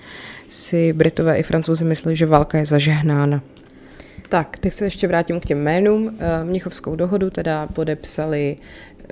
si 0.50 0.94
Britové 0.94 1.38
i 1.38 1.44
Francouzi 1.44 1.86
mysleli, 1.86 2.16
že 2.16 2.26
válka 2.26 2.58
je 2.58 2.66
zažehnána. 2.66 3.42
Tak, 4.30 4.58
teď 4.58 4.74
se 4.74 4.86
ještě 4.86 5.08
vrátím 5.08 5.40
k 5.40 5.46
těm 5.46 5.62
jménům. 5.62 6.18
Mnichovskou 6.44 6.96
dohodu 6.96 7.30
teda 7.30 7.68
podepsali 7.68 8.58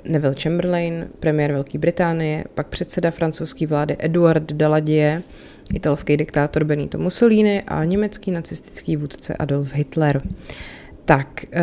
Neville 0.04 0.34
Chamberlain, 0.42 1.08
premiér 1.20 1.52
Velké 1.52 1.78
Británie, 1.78 2.44
pak 2.54 2.66
předseda 2.66 3.10
francouzské 3.10 3.66
vlády 3.66 3.96
Eduard 3.98 4.52
Daladier, 4.52 5.22
italský 5.74 6.16
diktátor 6.16 6.64
Benito 6.64 6.98
Mussolini 6.98 7.62
a 7.62 7.84
německý 7.84 8.30
nacistický 8.30 8.96
vůdce 8.96 9.34
Adolf 9.34 9.72
Hitler. 9.72 10.22
Tak, 11.04 11.44
eh, 11.52 11.62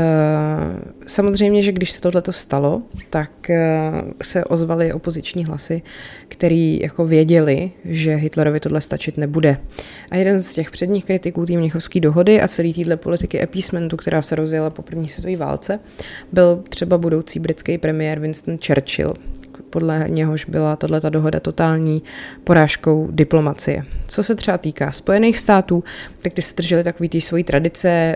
samozřejmě, 1.07 1.61
že 1.61 1.71
když 1.71 1.91
se 1.91 2.01
tohleto 2.01 2.33
stalo, 2.33 2.81
tak 3.09 3.49
eh, 3.49 3.91
se 4.23 4.45
ozvaly 4.45 4.93
opoziční 4.93 5.45
hlasy, 5.45 5.81
který 6.27 6.79
jako 6.79 7.05
věděli, 7.05 7.71
že 7.85 8.15
Hitlerovi 8.15 8.59
tohle 8.59 8.81
stačit 8.81 9.17
nebude. 9.17 9.57
A 10.11 10.17
jeden 10.17 10.41
z 10.41 10.53
těch 10.53 10.71
předních 10.71 11.05
kritiků 11.05 11.45
té 11.45 11.53
Mnichovské 11.53 11.99
dohody 11.99 12.41
a 12.41 12.47
celý 12.47 12.73
téhle 12.73 12.97
politiky 12.97 13.41
appeasementu, 13.41 13.97
která 13.97 14.21
se 14.21 14.35
rozjela 14.35 14.69
po 14.69 14.81
první 14.81 15.09
světové 15.09 15.37
válce, 15.37 15.79
byl 16.31 16.63
třeba 16.69 16.97
budoucí 16.97 17.39
britský 17.39 17.77
premiér 17.77 18.19
Winston 18.19 18.57
Churchill, 18.67 19.13
podle 19.71 20.05
něhož 20.07 20.45
byla 20.45 20.75
tato 20.75 21.09
dohoda 21.09 21.39
totální 21.39 22.03
porážkou 22.43 23.07
diplomacie. 23.11 23.83
Co 24.07 24.23
se 24.23 24.35
třeba 24.35 24.57
týká 24.57 24.91
Spojených 24.91 25.39
států, 25.39 25.83
tak 26.21 26.33
ty 26.33 26.41
se 26.41 26.53
drželi 26.57 26.83
takový 26.83 27.09
ty 27.09 27.21
svojí 27.21 27.43
tradice 27.43 27.89
e, 27.89 28.15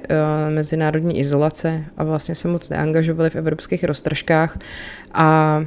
mezinárodní 0.49 1.19
izolace 1.19 1.83
a 1.97 2.03
vlastně 2.03 2.35
se 2.35 2.47
moc 2.47 2.69
neangažovali 2.69 3.29
v 3.29 3.35
evropských 3.35 3.83
roztržkách 3.83 4.59
a 5.13 5.61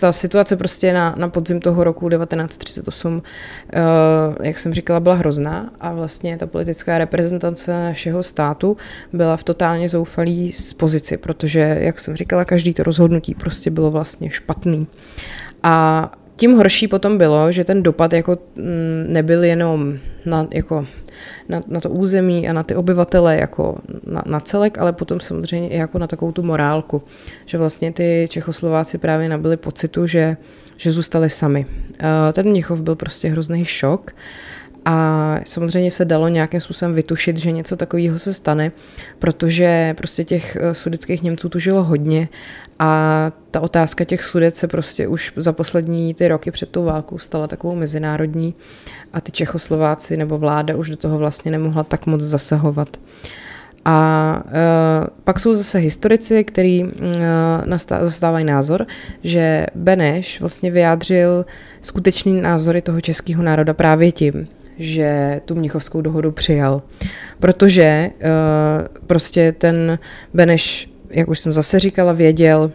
ta 0.00 0.12
situace 0.12 0.56
prostě 0.56 0.92
na, 0.92 1.14
na 1.18 1.28
podzim 1.28 1.60
toho 1.60 1.84
roku 1.84 2.08
1938, 2.08 3.14
uh, 3.14 3.20
eh, 3.72 4.46
jak 4.46 4.58
jsem 4.58 4.74
říkala, 4.74 5.00
byla 5.00 5.14
hrozná 5.14 5.70
a 5.80 5.92
vlastně 5.92 6.36
ta 6.36 6.46
politická 6.46 6.98
reprezentace 6.98 7.72
našeho 7.72 8.22
státu 8.22 8.76
byla 9.12 9.36
v 9.36 9.42
totálně 9.42 9.88
zoufalý 9.88 10.52
z 10.52 10.72
pozici, 10.72 11.16
protože, 11.16 11.78
jak 11.80 12.00
jsem 12.00 12.16
říkala, 12.16 12.44
každý 12.44 12.74
to 12.74 12.82
rozhodnutí 12.82 13.34
prostě 13.34 13.70
bylo 13.70 13.90
vlastně 13.90 14.30
špatný. 14.30 14.86
A 15.62 16.12
tím 16.36 16.56
horší 16.56 16.88
potom 16.88 17.18
bylo, 17.18 17.52
že 17.52 17.64
ten 17.64 17.82
dopad 17.82 18.12
jako 18.12 18.38
mm, 18.56 19.04
nebyl 19.08 19.44
jenom 19.44 19.98
na, 20.26 20.48
jako 20.54 20.86
na, 21.48 21.60
na 21.68 21.80
to 21.80 21.90
území 21.90 22.48
a 22.48 22.52
na 22.52 22.62
ty 22.62 22.74
obyvatele 22.74 23.36
jako 23.36 23.78
na, 24.06 24.22
na 24.26 24.40
celek, 24.40 24.78
ale 24.78 24.92
potom 24.92 25.20
samozřejmě 25.20 25.68
i 25.68 25.76
jako 25.76 25.98
na 25.98 26.06
takovou 26.06 26.32
tu 26.32 26.42
morálku, 26.42 27.02
že 27.46 27.58
vlastně 27.58 27.92
ty 27.92 28.26
Čechoslováci 28.30 28.98
právě 28.98 29.28
nabili 29.28 29.56
pocitu, 29.56 30.06
že, 30.06 30.36
že 30.76 30.92
zůstali 30.92 31.30
sami. 31.30 31.66
Ten 32.32 32.48
Mnichov 32.48 32.80
byl 32.80 32.94
prostě 32.94 33.28
hrozný 33.28 33.64
šok 33.64 34.12
a 34.84 35.40
samozřejmě 35.44 35.90
se 35.90 36.04
dalo 36.04 36.28
nějakým 36.28 36.60
způsobem 36.60 36.94
vytušit, 36.94 37.36
že 37.36 37.52
něco 37.52 37.76
takového 37.76 38.18
se 38.18 38.34
stane, 38.34 38.72
protože 39.18 39.94
prostě 39.96 40.24
těch 40.24 40.56
eh, 40.60 40.74
sudeckých 40.74 41.22
Němců 41.22 41.48
tu 41.48 41.58
žilo 41.58 41.84
hodně 41.84 42.28
a 42.78 43.32
ta 43.50 43.60
otázka 43.60 44.04
těch 44.04 44.24
sudec 44.24 44.56
se 44.56 44.68
prostě 44.68 45.08
už 45.08 45.32
za 45.36 45.52
poslední 45.52 46.14
ty 46.14 46.28
roky 46.28 46.50
před 46.50 46.70
tou 46.70 46.84
válkou 46.84 47.18
stala 47.18 47.48
takovou 47.48 47.74
mezinárodní 47.74 48.54
a 49.12 49.20
ty 49.20 49.32
Čechoslováci 49.32 50.16
nebo 50.16 50.38
vláda 50.38 50.76
už 50.76 50.90
do 50.90 50.96
toho 50.96 51.18
vlastně 51.18 51.50
nemohla 51.50 51.84
tak 51.84 52.06
moc 52.06 52.20
zasahovat. 52.20 52.96
A 53.88 54.42
uh, 54.44 54.52
pak 55.24 55.40
jsou 55.40 55.54
zase 55.54 55.78
historici, 55.78 56.44
kteří 56.44 56.84
uh, 56.84 57.76
zastávají 58.00 58.44
názor, 58.44 58.86
že 59.22 59.66
Beneš 59.74 60.40
vlastně 60.40 60.70
vyjádřil 60.70 61.46
skutečný 61.80 62.40
názory 62.40 62.82
toho 62.82 63.00
českého 63.00 63.42
národa 63.42 63.74
právě 63.74 64.12
tím, 64.12 64.48
že 64.78 65.40
tu 65.44 65.54
Mnichovskou 65.54 66.00
dohodu 66.00 66.32
přijal. 66.32 66.82
Protože 67.40 68.10
uh, 68.14 69.06
prostě 69.06 69.52
ten 69.58 69.98
Beneš, 70.34 70.90
jak 71.10 71.28
už 71.28 71.38
jsem 71.38 71.52
zase 71.52 71.78
říkala, 71.78 72.12
věděl, 72.12 72.72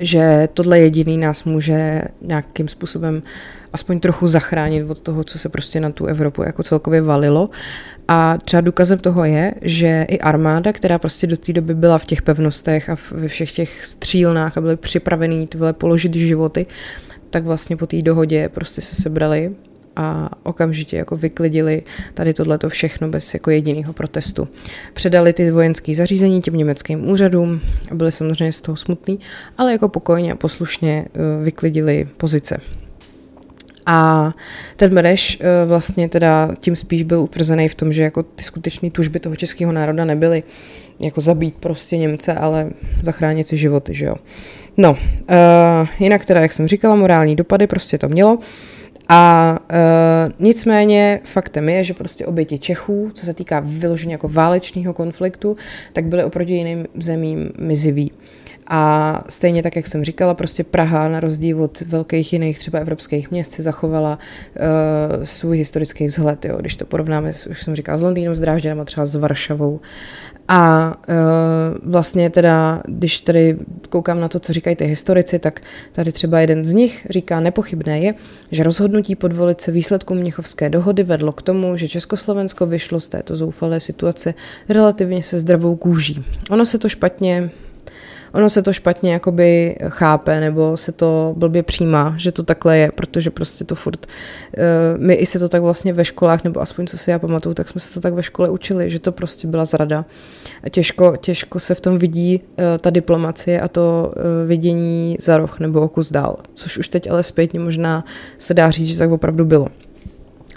že 0.00 0.48
tohle 0.54 0.78
jediný 0.80 1.18
nás 1.18 1.44
může 1.44 2.02
nějakým 2.22 2.68
způsobem 2.68 3.22
aspoň 3.72 4.00
trochu 4.00 4.28
zachránit 4.28 4.90
od 4.90 5.00
toho, 5.00 5.24
co 5.24 5.38
se 5.38 5.48
prostě 5.48 5.80
na 5.80 5.90
tu 5.90 6.06
Evropu 6.06 6.42
jako 6.42 6.62
celkově 6.62 7.02
valilo. 7.02 7.50
A 8.08 8.38
třeba 8.44 8.60
důkazem 8.60 8.98
toho 8.98 9.24
je, 9.24 9.54
že 9.62 10.06
i 10.08 10.18
armáda, 10.18 10.72
která 10.72 10.98
prostě 10.98 11.26
do 11.26 11.36
té 11.36 11.52
doby 11.52 11.74
byla 11.74 11.98
v 11.98 12.04
těch 12.04 12.22
pevnostech 12.22 12.90
a 12.90 12.96
ve 13.10 13.28
všech 13.28 13.52
těch 13.52 13.86
střílnách 13.86 14.58
a 14.58 14.60
byly 14.60 14.76
připravený 14.76 15.46
tyhle 15.46 15.72
položit 15.72 16.14
životy, 16.14 16.66
tak 17.30 17.44
vlastně 17.44 17.76
po 17.76 17.86
té 17.86 18.02
dohodě 18.02 18.48
prostě 18.48 18.80
se 18.80 19.02
sebrali 19.02 19.52
a 19.96 20.30
okamžitě 20.42 20.96
jako 20.96 21.16
vyklidili 21.16 21.82
tady 22.14 22.34
tohleto 22.34 22.68
všechno 22.68 23.08
bez 23.08 23.34
jako 23.34 23.50
jediného 23.50 23.92
protestu. 23.92 24.48
Předali 24.94 25.32
ty 25.32 25.50
vojenské 25.50 25.94
zařízení 25.94 26.42
těm 26.42 26.56
německým 26.56 27.08
úřadům 27.08 27.60
a 27.90 27.94
byli 27.94 28.12
samozřejmě 28.12 28.52
z 28.52 28.60
toho 28.60 28.76
smutní, 28.76 29.18
ale 29.58 29.72
jako 29.72 29.88
pokojně 29.88 30.32
a 30.32 30.36
poslušně 30.36 31.04
eh, 31.14 31.44
vyklidili 31.44 32.08
pozice. 32.16 32.60
A 33.86 34.30
ten 34.76 34.94
Beneš 34.94 35.38
eh, 35.40 35.66
vlastně 35.66 36.08
teda 36.08 36.50
tím 36.60 36.76
spíš 36.76 37.02
byl 37.02 37.20
utvrzený 37.20 37.68
v 37.68 37.74
tom, 37.74 37.92
že 37.92 38.02
jako 38.02 38.22
ty 38.22 38.44
skutečné 38.44 38.90
tužby 38.90 39.20
toho 39.20 39.36
českého 39.36 39.72
národa 39.72 40.04
nebyly 40.04 40.42
jako 41.00 41.20
zabít 41.20 41.54
prostě 41.54 41.96
Němce, 41.96 42.34
ale 42.34 42.70
zachránit 43.02 43.48
si 43.48 43.56
životy, 43.56 43.94
že 43.94 44.06
jo. 44.06 44.14
No, 44.76 44.90
uh, 44.92 45.88
jinak 45.98 46.24
teda, 46.24 46.40
jak 46.40 46.52
jsem 46.52 46.68
říkala, 46.68 46.94
morální 46.94 47.36
dopady 47.36 47.66
prostě 47.66 47.98
to 47.98 48.08
mělo. 48.08 48.38
A 49.08 49.58
uh, 49.70 50.32
nicméně 50.38 51.20
faktem 51.24 51.68
je, 51.68 51.84
že 51.84 51.94
prostě 51.94 52.26
oběti 52.26 52.58
Čechů, 52.58 53.10
co 53.14 53.26
se 53.26 53.34
týká 53.34 53.60
vyložení 53.64 54.12
jako 54.12 54.28
válečného 54.28 54.94
konfliktu, 54.94 55.56
tak 55.92 56.04
byly 56.04 56.24
oproti 56.24 56.52
jiným 56.52 56.86
zemím 56.94 57.50
mizivý. 57.58 58.12
A 58.66 59.24
stejně 59.28 59.62
tak, 59.62 59.76
jak 59.76 59.86
jsem 59.86 60.04
říkala, 60.04 60.34
prostě 60.34 60.64
Praha 60.64 61.08
na 61.08 61.20
rozdíl 61.20 61.62
od 61.62 61.80
velkých 61.80 62.32
jiných 62.32 62.58
třeba 62.58 62.78
evropských 62.78 63.30
měst 63.30 63.52
si 63.52 63.62
zachovala 63.62 64.18
uh, 64.18 65.22
svůj 65.22 65.58
historický 65.58 66.06
vzhled, 66.06 66.44
jo, 66.44 66.56
když 66.60 66.76
to 66.76 66.84
porovnáme, 66.84 67.32
už 67.50 67.62
jsem 67.62 67.74
říkala, 67.74 67.98
s 67.98 68.02
Londýnem, 68.02 68.34
s 68.34 68.40
Drážděnem 68.40 68.80
a 68.80 68.84
třeba 68.84 69.06
s 69.06 69.14
Varšavou. 69.14 69.80
A 70.54 70.94
uh, 71.08 71.90
vlastně 71.90 72.30
teda, 72.30 72.82
když 72.84 73.20
tady 73.20 73.56
koukám 73.88 74.20
na 74.20 74.28
to, 74.28 74.40
co 74.40 74.52
říkají 74.52 74.76
ty 74.76 74.84
historici, 74.84 75.38
tak 75.38 75.60
tady 75.92 76.12
třeba 76.12 76.40
jeden 76.40 76.64
z 76.64 76.72
nich 76.72 77.06
říká, 77.10 77.40
nepochybné 77.40 78.00
je, 78.00 78.14
že 78.50 78.62
rozhodnutí 78.62 79.16
podvolit 79.16 79.60
se 79.60 79.72
výsledku 79.72 80.14
Mnichovské 80.14 80.68
dohody 80.68 81.02
vedlo 81.02 81.32
k 81.32 81.42
tomu, 81.42 81.76
že 81.76 81.88
Československo 81.88 82.66
vyšlo 82.66 83.00
z 83.00 83.08
této 83.08 83.36
zoufalé 83.36 83.80
situace 83.80 84.34
relativně 84.68 85.22
se 85.22 85.40
zdravou 85.40 85.76
kůží. 85.76 86.24
Ono 86.50 86.66
se 86.66 86.78
to 86.78 86.88
špatně 86.88 87.50
ono 88.32 88.50
se 88.50 88.62
to 88.62 88.72
špatně 88.72 89.12
jakoby 89.12 89.76
chápe 89.88 90.40
nebo 90.40 90.76
se 90.76 90.92
to 90.92 91.34
blbě 91.36 91.62
přijímá, 91.62 92.14
že 92.16 92.32
to 92.32 92.42
takhle 92.42 92.78
je, 92.78 92.92
protože 92.92 93.30
prostě 93.30 93.64
to 93.64 93.74
furt, 93.74 94.06
eh, 94.56 94.60
my 94.98 95.14
i 95.14 95.26
se 95.26 95.38
to 95.38 95.48
tak 95.48 95.62
vlastně 95.62 95.92
ve 95.92 96.04
školách, 96.04 96.44
nebo 96.44 96.60
aspoň 96.60 96.86
co 96.86 96.98
si 96.98 97.10
já 97.10 97.18
pamatuju, 97.18 97.54
tak 97.54 97.68
jsme 97.68 97.80
se 97.80 97.94
to 97.94 98.00
tak 98.00 98.14
ve 98.14 98.22
škole 98.22 98.50
učili, 98.50 98.90
že 98.90 98.98
to 98.98 99.12
prostě 99.12 99.48
byla 99.48 99.64
zrada. 99.64 100.04
A 100.62 100.68
těžko, 100.68 101.16
těžko 101.16 101.60
se 101.60 101.74
v 101.74 101.80
tom 101.80 101.98
vidí 101.98 102.40
eh, 102.58 102.78
ta 102.78 102.90
diplomacie 102.90 103.60
a 103.60 103.68
to 103.68 104.14
eh, 104.16 104.46
vidění 104.46 105.16
za 105.20 105.38
roh 105.38 105.60
nebo 105.60 105.80
o 105.80 105.88
kus 105.88 106.12
dál, 106.12 106.36
což 106.54 106.78
už 106.78 106.88
teď 106.88 107.10
ale 107.10 107.22
zpětně 107.22 107.60
možná 107.60 108.04
se 108.38 108.54
dá 108.54 108.70
říct, 108.70 108.88
že 108.88 108.98
tak 108.98 109.10
opravdu 109.10 109.44
bylo. 109.44 109.68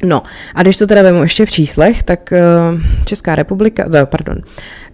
No 0.03 0.23
a 0.55 0.61
když 0.61 0.77
to 0.77 0.87
teda 0.87 1.01
vemu 1.01 1.21
ještě 1.21 1.45
v 1.45 1.51
číslech, 1.51 2.03
tak 2.03 2.33
Česká 3.05 3.35
republika, 3.35 4.05
pardon, 4.05 4.41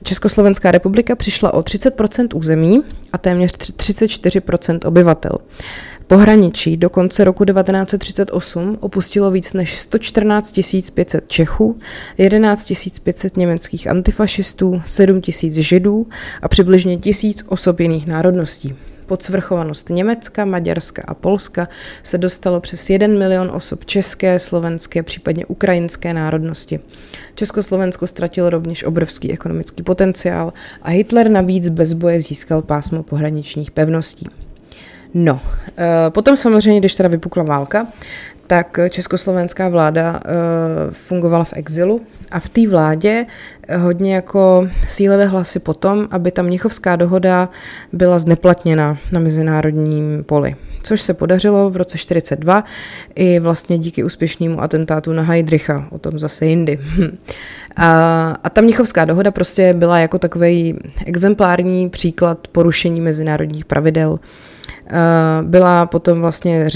Československá 0.03 0.71
republika 0.71 1.15
přišla 1.15 1.53
o 1.53 1.61
30% 1.61 2.27
území 2.37 2.81
a 3.13 3.17
téměř 3.17 3.51
34% 3.51 4.87
obyvatel. 4.87 5.31
Pohraničí 6.07 6.77
do 6.77 6.89
konce 6.89 7.23
roku 7.23 7.45
1938 7.45 8.77
opustilo 8.79 9.31
víc 9.31 9.53
než 9.53 9.77
114 9.77 10.59
500 10.93 11.27
Čechů, 11.27 11.79
11 12.17 12.71
500 13.03 13.37
německých 13.37 13.87
antifašistů, 13.87 14.81
7 14.85 15.21
000 15.43 15.55
židů 15.61 16.07
a 16.41 16.47
přibližně 16.47 16.97
tisíc 16.97 17.43
osob 17.47 17.79
jiných 17.79 18.07
národností 18.07 18.75
pod 19.05 19.23
svrchovanost 19.23 19.89
Německa, 19.89 20.45
Maďarska 20.45 21.03
a 21.07 21.13
Polska 21.13 21.67
se 22.03 22.17
dostalo 22.17 22.59
přes 22.59 22.89
1 22.89 23.07
milion 23.07 23.51
osob 23.53 23.85
české, 23.85 24.39
slovenské, 24.39 25.03
případně 25.03 25.45
ukrajinské 25.45 26.13
národnosti. 26.13 26.79
Československo 27.35 28.07
ztratilo 28.07 28.49
rovněž 28.49 28.83
obrovský 28.83 29.31
ekonomický 29.31 29.83
potenciál 29.83 30.53
a 30.81 30.89
Hitler 30.89 31.29
navíc 31.29 31.69
bez 31.69 31.93
boje 31.93 32.21
získal 32.21 32.61
pásmo 32.61 33.03
pohraničních 33.03 33.71
pevností. 33.71 34.27
No, 35.13 35.41
eh, 35.77 36.09
potom 36.09 36.37
samozřejmě, 36.37 36.79
když 36.79 36.95
teda 36.95 37.09
vypukla 37.09 37.43
válka, 37.43 37.87
tak 38.51 38.79
československá 38.89 39.69
vláda 39.69 40.11
uh, 40.11 40.19
fungovala 40.93 41.43
v 41.43 41.53
exilu 41.53 42.01
a 42.31 42.39
v 42.39 42.49
té 42.49 42.67
vládě 42.67 43.25
hodně 43.77 44.15
jako 44.15 44.67
sílily 44.87 45.25
hlasy 45.25 45.59
potom, 45.59 46.07
aby 46.11 46.31
ta 46.31 46.41
Mnichovská 46.41 46.95
dohoda 46.95 47.49
byla 47.93 48.19
zneplatněna 48.19 48.97
na 49.11 49.19
mezinárodním 49.19 50.23
poli. 50.23 50.55
Což 50.83 51.01
se 51.01 51.13
podařilo 51.13 51.69
v 51.69 51.77
roce 51.77 51.97
42 51.97 52.63
i 53.15 53.39
vlastně 53.39 53.77
díky 53.77 54.03
úspěšnému 54.03 54.61
atentátu 54.61 55.13
na 55.13 55.23
Heidricha, 55.23 55.87
o 55.89 55.99
tom 55.99 56.19
zase 56.19 56.45
jindy. 56.45 56.79
A, 57.75 58.37
a 58.43 58.49
ta 58.49 58.61
Mnichovská 58.61 59.05
dohoda 59.05 59.31
prostě 59.31 59.73
byla 59.73 59.99
jako 59.99 60.19
takový 60.19 60.79
exemplární 61.05 61.89
příklad 61.89 62.47
porušení 62.51 63.01
mezinárodních 63.01 63.65
pravidel. 63.65 64.19
Byla 65.41 65.85
potom 65.85 66.21
vlastně 66.21 66.69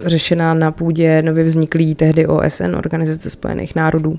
řešena 0.00 0.54
na 0.54 0.70
půdě 0.70 1.22
nově 1.22 1.44
vzniklý 1.44 1.94
tehdy 1.94 2.26
OSN, 2.26 2.76
Organizace 2.76 3.30
spojených 3.30 3.74
národů 3.74 4.18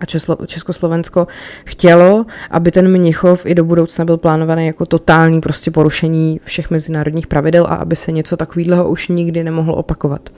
a 0.00 0.04
Česko, 0.04 0.36
Československo 0.46 1.26
chtělo, 1.64 2.26
aby 2.50 2.70
ten 2.70 2.88
Mnichov 2.88 3.46
i 3.46 3.54
do 3.54 3.64
budoucna 3.64 4.04
byl 4.04 4.16
plánovaný 4.16 4.66
jako 4.66 4.86
totální 4.86 5.40
prostě 5.40 5.70
porušení 5.70 6.40
všech 6.44 6.70
mezinárodních 6.70 7.26
pravidel 7.26 7.64
a 7.64 7.74
aby 7.74 7.96
se 7.96 8.12
něco 8.12 8.36
takového 8.36 8.88
už 8.88 9.08
nikdy 9.08 9.44
nemohlo 9.44 9.74
opakovat. 9.74 10.30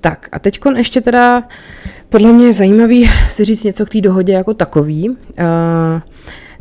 Tak 0.00 0.28
a 0.32 0.38
teď 0.38 0.60
ještě 0.76 1.00
teda 1.00 1.42
podle 2.08 2.32
mě 2.32 2.46
je 2.46 2.52
zajímavý 2.52 3.10
si 3.28 3.44
říct 3.44 3.64
něco 3.64 3.86
k 3.86 3.88
té 3.88 4.00
dohodě 4.00 4.32
jako 4.32 4.54
takový. 4.54 5.08
Uh, 5.08 5.16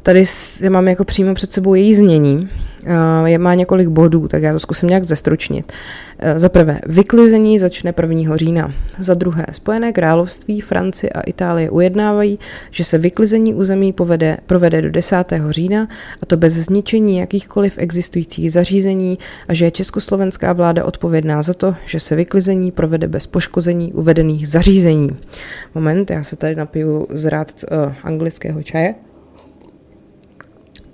Tady 0.06 0.24
já 0.62 0.70
mám 0.70 0.88
jako 0.88 1.04
přímo 1.04 1.34
před 1.34 1.52
sebou 1.52 1.74
její 1.74 1.96
znění. 1.96 2.50
Eh, 2.86 3.30
je 3.30 3.38
má 3.38 3.54
několik 3.54 3.88
bodů, 3.88 4.28
tak 4.28 4.44
já 4.44 4.54
to 4.54 4.60
zkusím 4.60 4.90
nějak 4.90 5.04
zestručnit. 5.04 5.74
Eh, 6.20 6.40
za 6.40 6.50
prvé, 6.50 6.80
vyklizení 6.86 7.60
začne 7.60 7.94
1. 7.94 8.38
října. 8.38 8.74
Za 9.00 9.14
druhé, 9.14 9.46
Spojené 9.52 9.94
království, 9.94 10.62
Francie 10.62 11.10
a 11.10 11.22
Itálie 11.22 11.70
ujednávají, 11.70 12.40
že 12.72 12.84
se 12.84 12.98
vyklizení 12.98 13.54
území 13.54 13.94
povede, 13.94 14.38
provede 14.46 14.82
do 14.82 14.92
10. 14.92 15.52
října, 15.52 15.88
a 16.22 16.26
to 16.26 16.38
bez 16.38 16.54
zničení 16.54 17.18
jakýchkoliv 17.18 17.74
existujících 17.78 18.52
zařízení 18.52 19.20
a 19.48 19.54
že 19.54 19.66
je 19.66 19.72
československá 19.72 20.54
vláda 20.54 20.86
odpovědná 20.86 21.42
za 21.42 21.54
to, 21.54 21.76
že 21.86 22.00
se 22.00 22.16
vyklizení 22.16 22.72
provede 22.72 23.08
bez 23.08 23.28
poškození 23.28 23.94
uvedených 23.94 24.48
zařízení. 24.48 25.10
Moment, 25.76 26.10
já 26.10 26.24
se 26.24 26.36
tady 26.36 26.56
napiju 26.56 27.08
z 27.10 27.26
rád 27.26 27.52
uh, 27.72 27.94
anglického 28.04 28.64
čaje. 28.64 28.96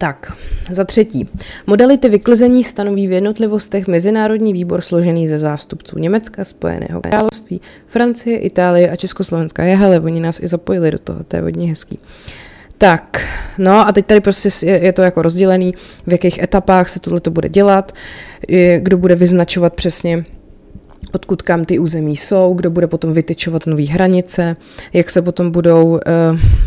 Tak, 0.02 0.34
za 0.72 0.84
třetí. 0.84 1.30
Modality 1.68 2.10
vyklizení 2.10 2.64
stanoví 2.64 3.08
v 3.08 3.12
jednotlivostech 3.12 3.88
Mezinárodní 3.88 4.54
výbor 4.54 4.82
složený 4.82 5.28
ze 5.28 5.40
zástupců 5.40 6.00
Německa, 6.00 6.46
Spojeného 6.46 7.02
království, 7.02 7.62
Francie, 7.88 8.38
Itálie 8.38 8.90
a 8.90 8.96
Československa. 8.96 9.64
Je, 9.64 9.78
hele, 9.78 10.00
oni 10.00 10.20
nás 10.20 10.40
i 10.40 10.48
zapojili 10.48 10.92
do 10.92 11.00
toho, 11.00 11.24
to 11.24 11.36
je 11.36 11.42
hodně 11.42 11.70
hezký. 11.70 12.00
Tak, 12.78 13.28
no 13.58 13.88
a 13.88 13.92
teď 13.92 14.06
tady 14.06 14.22
prostě 14.22 14.50
je, 14.66 14.84
je 14.84 14.94
to 14.94 15.02
jako 15.02 15.22
rozdělený, 15.22 15.74
v 16.08 16.12
jakých 16.12 16.40
etapách 16.40 16.90
se 16.90 17.00
tohle 17.00 17.22
bude 17.30 17.50
dělat, 17.50 17.92
kdo 18.80 18.98
bude 18.98 19.16
vyznačovat 19.16 19.74
přesně 19.74 20.26
odkud 21.12 21.42
kam 21.42 21.66
ty 21.66 21.80
území 21.80 22.16
jsou, 22.16 22.54
kdo 22.54 22.70
bude 22.70 22.88
potom 22.88 23.14
vytyčovat 23.14 23.66
nové 23.66 23.84
hranice, 23.84 24.56
jak 24.94 25.10
se 25.10 25.22
potom 25.22 25.52
budou 25.52 25.88
uh, 25.88 26.00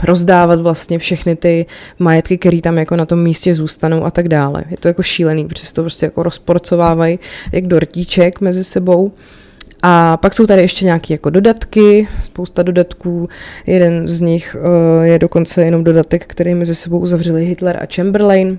rozdávat 0.04 0.60
vlastně 0.60 0.98
všechny 0.98 1.36
ty 1.36 1.66
majetky, 1.98 2.38
které 2.38 2.60
tam 2.60 2.78
jako 2.78 2.96
na 2.96 3.06
tom 3.06 3.22
místě 3.22 3.54
zůstanou 3.54 4.04
a 4.04 4.10
tak 4.10 4.28
dále. 4.28 4.64
Je 4.70 4.76
to 4.76 4.88
jako 4.88 5.02
šílený, 5.02 5.44
protože 5.48 5.72
to 5.72 5.82
prostě 5.82 6.06
jako 6.06 6.22
rozporcovávají 6.22 7.18
jak 7.52 7.66
dortíček 7.66 8.40
mezi 8.40 8.64
sebou. 8.64 9.12
A 9.82 10.16
pak 10.16 10.34
jsou 10.34 10.46
tady 10.46 10.62
ještě 10.62 10.84
nějaké 10.84 11.14
jako 11.14 11.30
dodatky, 11.30 12.08
spousta 12.22 12.62
dodatků. 12.62 13.28
Jeden 13.66 14.08
z 14.08 14.20
nich 14.20 14.56
uh, 14.58 15.04
je 15.04 15.18
dokonce 15.18 15.64
jenom 15.64 15.84
dodatek, 15.84 16.26
který 16.26 16.54
mezi 16.54 16.74
sebou 16.74 16.98
uzavřeli 16.98 17.44
Hitler 17.44 17.78
a 17.82 17.86
Chamberlain, 17.94 18.58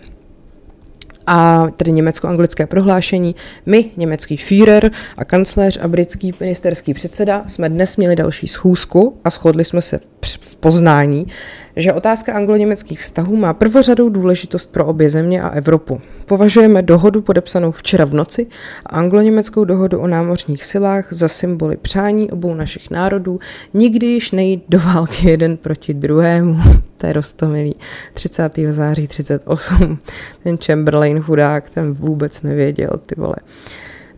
a 1.28 1.68
tedy 1.78 1.92
německo-anglické 1.92 2.66
prohlášení. 2.68 3.36
My, 3.66 3.92
německý 3.98 4.38
Führer 4.38 4.92
a 5.18 5.26
kancléř 5.26 5.80
a 5.82 5.88
britský 5.88 6.34
ministerský 6.40 6.94
předseda, 6.94 7.44
jsme 7.48 7.70
dnes 7.70 7.98
měli 7.98 8.16
další 8.16 8.48
schůzku 8.48 9.18
a 9.24 9.30
shodli 9.30 9.66
jsme 9.66 9.82
se 9.82 10.00
v 10.26 10.56
poznání, 10.56 11.28
že 11.76 11.94
otázka 11.94 12.34
anglo-německých 12.34 13.00
vztahů 13.00 13.36
má 13.36 13.54
prvořadou 13.54 14.10
důležitost 14.10 14.66
pro 14.66 14.86
obě 14.86 15.10
země 15.10 15.42
a 15.42 15.50
Evropu. 15.50 16.02
Považujeme 16.26 16.82
dohodu 16.82 17.22
podepsanou 17.22 17.72
včera 17.72 18.06
v 18.06 18.14
noci 18.14 18.48
a 18.86 18.96
anglo-německou 18.96 19.66
dohodu 19.66 20.00
o 20.00 20.08
námořních 20.08 20.66
silách 20.66 21.14
za 21.14 21.28
symboly 21.28 21.78
přání 21.78 22.32
obou 22.32 22.54
našich 22.54 22.92
národů 22.92 23.40
nikdy 23.74 24.06
již 24.06 24.32
nejít 24.32 24.64
do 24.70 24.80
války 24.80 25.30
jeden 25.30 25.58
proti 25.58 25.94
druhému. 25.94 26.58
To 26.98 27.08
je 27.08 27.14
rostomilý. 27.14 27.76
30. 28.14 28.60
září 28.70 29.08
38. 29.08 29.98
Ten 30.44 30.58
Chamberlain 30.58 31.22
chudák, 31.22 31.70
ten 31.70 31.94
vůbec 31.94 32.42
nevěděl, 32.42 32.90
ty 33.06 33.16
vole. 33.18 33.36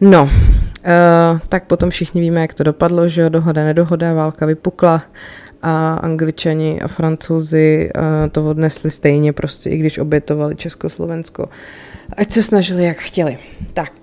No, 0.01 0.23
uh, 0.23 1.39
tak 1.49 1.65
potom 1.65 1.89
všichni 1.89 2.21
víme, 2.21 2.41
jak 2.41 2.53
to 2.53 2.63
dopadlo, 2.63 3.07
že 3.07 3.21
jo, 3.21 3.29
dohoda, 3.29 3.63
nedohoda, 3.63 4.13
válka 4.13 4.45
vypukla 4.45 5.03
a 5.67 5.93
angličani 5.93 6.81
a 6.81 6.87
francouzi 6.87 7.89
to 8.31 8.49
odnesli 8.49 8.91
stejně, 8.91 9.33
prostě 9.33 9.69
i 9.69 9.77
když 9.77 9.97
obětovali 9.97 10.55
Československo, 10.55 11.49
ať 12.17 12.31
se 12.31 12.43
snažili, 12.43 12.83
jak 12.83 12.97
chtěli. 12.97 13.37
Tak, 13.73 13.93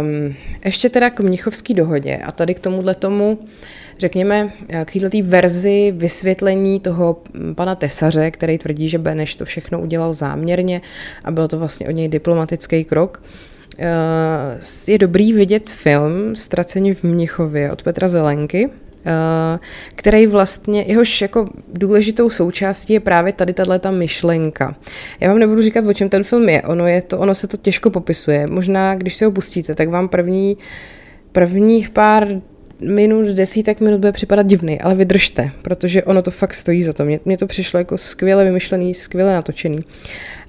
um, 0.00 0.34
ještě 0.64 0.88
teda 0.88 1.10
k 1.10 1.20
Mnichovské 1.20 1.74
dohodě 1.74 2.16
a 2.16 2.32
tady 2.32 2.54
k 2.54 2.60
tomuhle 2.60 2.94
tomu, 2.94 3.38
řekněme, 3.98 4.52
k 4.84 4.92
této 4.92 5.18
verzi 5.22 5.94
vysvětlení 5.96 6.80
toho 6.80 7.22
pana 7.54 7.74
Tesaře, 7.74 8.30
který 8.30 8.58
tvrdí, 8.58 8.88
že 8.88 8.98
Beneš 8.98 9.36
to 9.36 9.44
všechno 9.44 9.80
udělal 9.80 10.12
záměrně 10.12 10.80
a 11.24 11.30
byl 11.30 11.48
to 11.48 11.58
vlastně 11.58 11.88
od 11.88 11.92
něj 11.92 12.08
diplomatický 12.08 12.84
krok, 12.84 13.22
eh, 13.78 14.92
je 14.92 14.98
dobrý 14.98 15.32
vidět 15.32 15.70
film 15.70 16.36
Ztracení 16.36 16.94
v 16.94 17.04
Mnichově 17.04 17.72
od 17.72 17.82
Petra 17.82 18.08
Zelenky, 18.08 18.70
který 19.94 20.26
vlastně, 20.26 20.82
jehož 20.82 21.20
jako 21.20 21.48
důležitou 21.72 22.30
součástí 22.30 22.92
je 22.92 23.00
právě 23.00 23.32
tady 23.32 23.52
tato 23.52 23.92
myšlenka. 23.92 24.76
Já 25.20 25.28
vám 25.28 25.38
nebudu 25.38 25.62
říkat, 25.62 25.84
o 25.84 25.92
čem 25.92 26.08
ten 26.08 26.24
film 26.24 26.48
je, 26.48 26.62
ono, 26.62 26.86
je 26.86 27.02
to, 27.02 27.18
ono 27.18 27.34
se 27.34 27.48
to 27.48 27.56
těžko 27.56 27.90
popisuje. 27.90 28.46
Možná, 28.46 28.94
když 28.94 29.14
se 29.14 29.24
ho 29.24 29.30
pustíte, 29.30 29.74
tak 29.74 29.88
vám 29.88 30.08
první, 30.08 30.56
prvních 31.32 31.90
pár 31.90 32.28
minut, 32.80 33.26
desítek 33.26 33.80
minut 33.80 34.00
bude 34.00 34.12
připadat 34.12 34.46
divný, 34.46 34.80
ale 34.80 34.94
vydržte, 34.94 35.50
protože 35.62 36.02
ono 36.02 36.22
to 36.22 36.30
fakt 36.30 36.54
stojí 36.54 36.82
za 36.82 36.92
to. 36.92 37.04
Mně, 37.04 37.20
mně 37.24 37.38
to 37.38 37.46
přišlo 37.46 37.78
jako 37.78 37.98
skvěle 37.98 38.44
vymyšlený, 38.44 38.94
skvěle 38.94 39.32
natočený. 39.32 39.78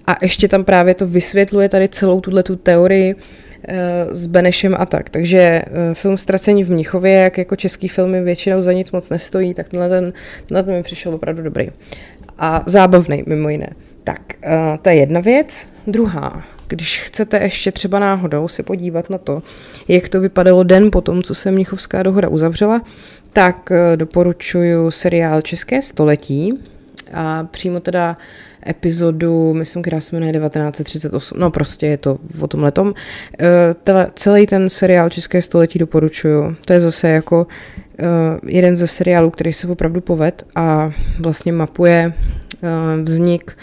A 0.08 0.18
ještě 0.22 0.48
tam 0.48 0.64
právě 0.64 0.94
to 0.94 1.08
vysvětluje 1.08 1.70
tady 1.70 1.90
celou 1.90 2.22
tuhle 2.22 2.44
tu 2.44 2.56
teorii 2.56 3.16
Eh, 3.16 3.49
s 4.12 4.28
Benešem 4.28 4.76
a 4.80 4.86
tak. 4.86 5.10
Takže 5.10 5.40
eh, 5.40 5.64
film 5.94 6.18
Ztracení 6.18 6.64
v 6.64 6.72
Mnichově, 6.72 7.14
jak 7.14 7.38
jako 7.38 7.56
český 7.56 7.88
filmy 7.88 8.22
většinou 8.22 8.62
za 8.62 8.74
nic 8.74 8.92
moc 8.92 9.10
nestojí, 9.10 9.54
tak 9.54 9.70
tenhle 9.70 9.90
ten, 9.90 10.14
tenhle 10.48 10.64
ten 10.64 10.74
mi 10.74 10.84
přišel 10.84 11.14
opravdu 11.14 11.44
dobrý. 11.44 11.70
A 12.38 12.64
zábavný, 12.66 13.24
mimo 13.26 13.50
jiné. 13.50 13.70
Tak, 14.04 14.22
eh, 14.44 14.80
to 14.82 14.90
je 14.90 14.96
jedna 14.96 15.20
věc. 15.20 15.70
Druhá, 15.88 16.44
když 16.68 17.00
chcete 17.00 17.38
ještě 17.38 17.72
třeba 17.72 18.00
náhodou 18.00 18.48
se 18.48 18.64
podívat 18.64 19.10
na 19.10 19.18
to, 19.18 19.44
jak 19.88 20.10
to 20.10 20.22
vypadalo 20.22 20.64
den 20.64 20.92
po 20.92 21.02
tom, 21.02 21.24
co 21.24 21.36
se 21.36 21.52
Mnichovská 21.52 22.04
dohoda 22.04 22.28
uzavřela, 22.28 22.82
tak 23.34 23.70
doporučuji 23.96 24.92
seriál 24.92 25.42
České 25.42 25.82
století 25.82 26.54
a 27.14 27.44
přímo 27.44 27.80
teda 27.80 28.18
epizodu, 28.68 29.54
myslím, 29.54 29.82
která 29.82 30.02
se 30.02 30.16
jmenuje 30.16 30.34
1938, 30.34 31.40
no 31.40 31.52
prostě 31.52 31.88
je 31.88 31.98
to 31.98 32.18
o 32.40 32.48
tom 32.48 32.64
letom. 32.64 32.94
Eh, 33.40 34.08
celý 34.14 34.48
ten 34.48 34.70
seriál 34.70 35.10
České 35.10 35.42
století 35.42 35.80
doporučuju. 35.80 36.56
To 36.66 36.74
je 36.74 36.80
zase 36.80 37.10
jako 37.10 37.48
eh, 38.00 38.04
jeden 38.46 38.78
ze 38.78 38.88
seriálů, 38.88 39.30
který 39.30 39.54
se 39.54 39.68
opravdu 39.68 40.02
poved 40.02 40.46
a 40.56 40.92
vlastně 41.20 41.52
mapuje 41.52 42.14
eh, 42.64 42.68
vznik 43.04 43.56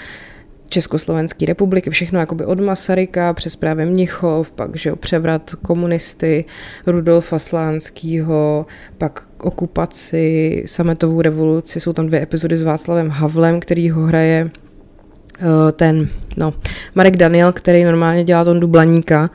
Československé 0.69 1.47
republiky, 1.47 1.91
všechno 1.91 2.19
jakoby 2.19 2.45
od 2.45 2.61
Masaryka 2.61 3.33
přes 3.33 3.57
právě 3.57 3.87
Mnichov, 3.87 4.53
pak 4.53 4.77
že 4.77 4.89
jo, 4.89 4.97
převrat 4.97 5.55
komunisty, 5.55 6.45
Rudolfa 6.87 7.39
Slánskýho, 7.39 8.67
pak 8.99 9.23
okupaci, 9.39 10.63
sametovou 10.67 11.21
revoluci, 11.21 11.81
jsou 11.81 11.93
tam 11.93 12.07
dvě 12.07 12.23
epizody 12.23 12.57
s 12.57 12.63
Václavem 12.63 13.11
Havlem, 13.11 13.61
který 13.61 13.91
ho 13.91 14.03
hraje 14.03 14.51
ten, 15.73 16.09
no, 16.37 16.55
Marek 16.95 17.17
Daniel, 17.17 17.53
který 17.53 17.85
normálně 17.85 18.25
dělá 18.25 18.45
ton 18.45 18.61
dublaníka 18.61 19.31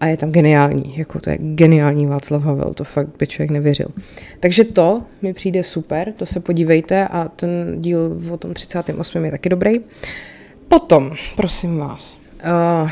a 0.00 0.06
je 0.06 0.16
tam 0.16 0.30
geniální, 0.30 0.98
jako 0.98 1.20
to 1.20 1.30
je 1.30 1.38
geniální 1.40 2.06
Václav 2.06 2.42
Havel, 2.42 2.74
to 2.74 2.84
fakt 2.84 3.08
by 3.18 3.26
člověk 3.26 3.50
nevěřil. 3.50 3.86
Takže 4.40 4.64
to 4.64 5.02
mi 5.22 5.32
přijde 5.32 5.64
super, 5.64 6.12
to 6.12 6.26
se 6.26 6.40
podívejte 6.40 7.08
a 7.08 7.28
ten 7.28 7.80
díl 7.80 8.20
o 8.30 8.36
tom 8.36 8.54
38. 8.54 9.24
je 9.24 9.30
taky 9.30 9.48
dobrý. 9.48 9.72
Potom, 10.68 11.10
prosím 11.36 11.78
vás, 11.78 12.18
uh, 12.82 12.90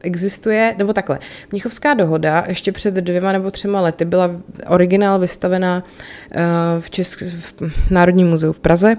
existuje, 0.00 0.74
nebo 0.78 0.92
takhle, 0.92 1.18
Mnichovská 1.52 1.94
dohoda 1.94 2.44
ještě 2.48 2.72
před 2.72 2.94
dvěma 2.94 3.32
nebo 3.32 3.50
třema 3.50 3.80
lety 3.80 4.04
byla 4.04 4.30
originál 4.68 5.18
vystavená 5.18 5.84
uh, 5.84 6.42
v, 6.80 6.90
Česk- 6.90 7.34
v 7.68 7.90
Národním 7.90 8.28
muzeu 8.28 8.52
v 8.52 8.60
Praze 8.60 8.96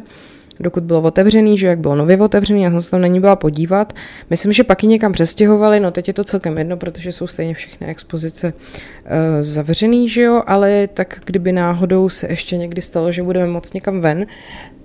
dokud 0.60 0.84
bylo 0.84 1.02
otevřený, 1.02 1.58
že 1.58 1.68
jak 1.68 1.80
bylo 1.80 1.96
nově 1.96 2.18
otevřený, 2.18 2.64
já 2.64 2.72
jsem 2.72 2.82
se 2.82 2.92
tam 2.92 3.02
není 3.02 3.20
byla 3.20 3.36
podívat. 3.36 3.94
Myslím, 4.30 4.54
že 4.54 4.64
pak 4.64 4.84
ji 4.84 4.90
někam 4.90 5.12
přestěhovali, 5.12 5.80
no 5.80 5.92
teď 5.92 6.08
je 6.08 6.14
to 6.14 6.24
celkem 6.24 6.58
jedno, 6.58 6.78
protože 6.78 7.12
jsou 7.12 7.28
stejně 7.28 7.54
všechny 7.54 7.88
expozice 7.88 8.54
uh, 8.54 9.12
zavřený, 9.42 10.10
že 10.10 10.22
jo, 10.22 10.44
ale 10.48 10.88
tak 10.94 11.22
kdyby 11.26 11.52
náhodou 11.52 12.10
se 12.10 12.28
ještě 12.30 12.58
někdy 12.58 12.82
stalo, 12.82 13.12
že 13.12 13.24
budeme 13.24 13.48
moc 13.48 13.74
někam 13.74 14.02
ven, 14.02 14.26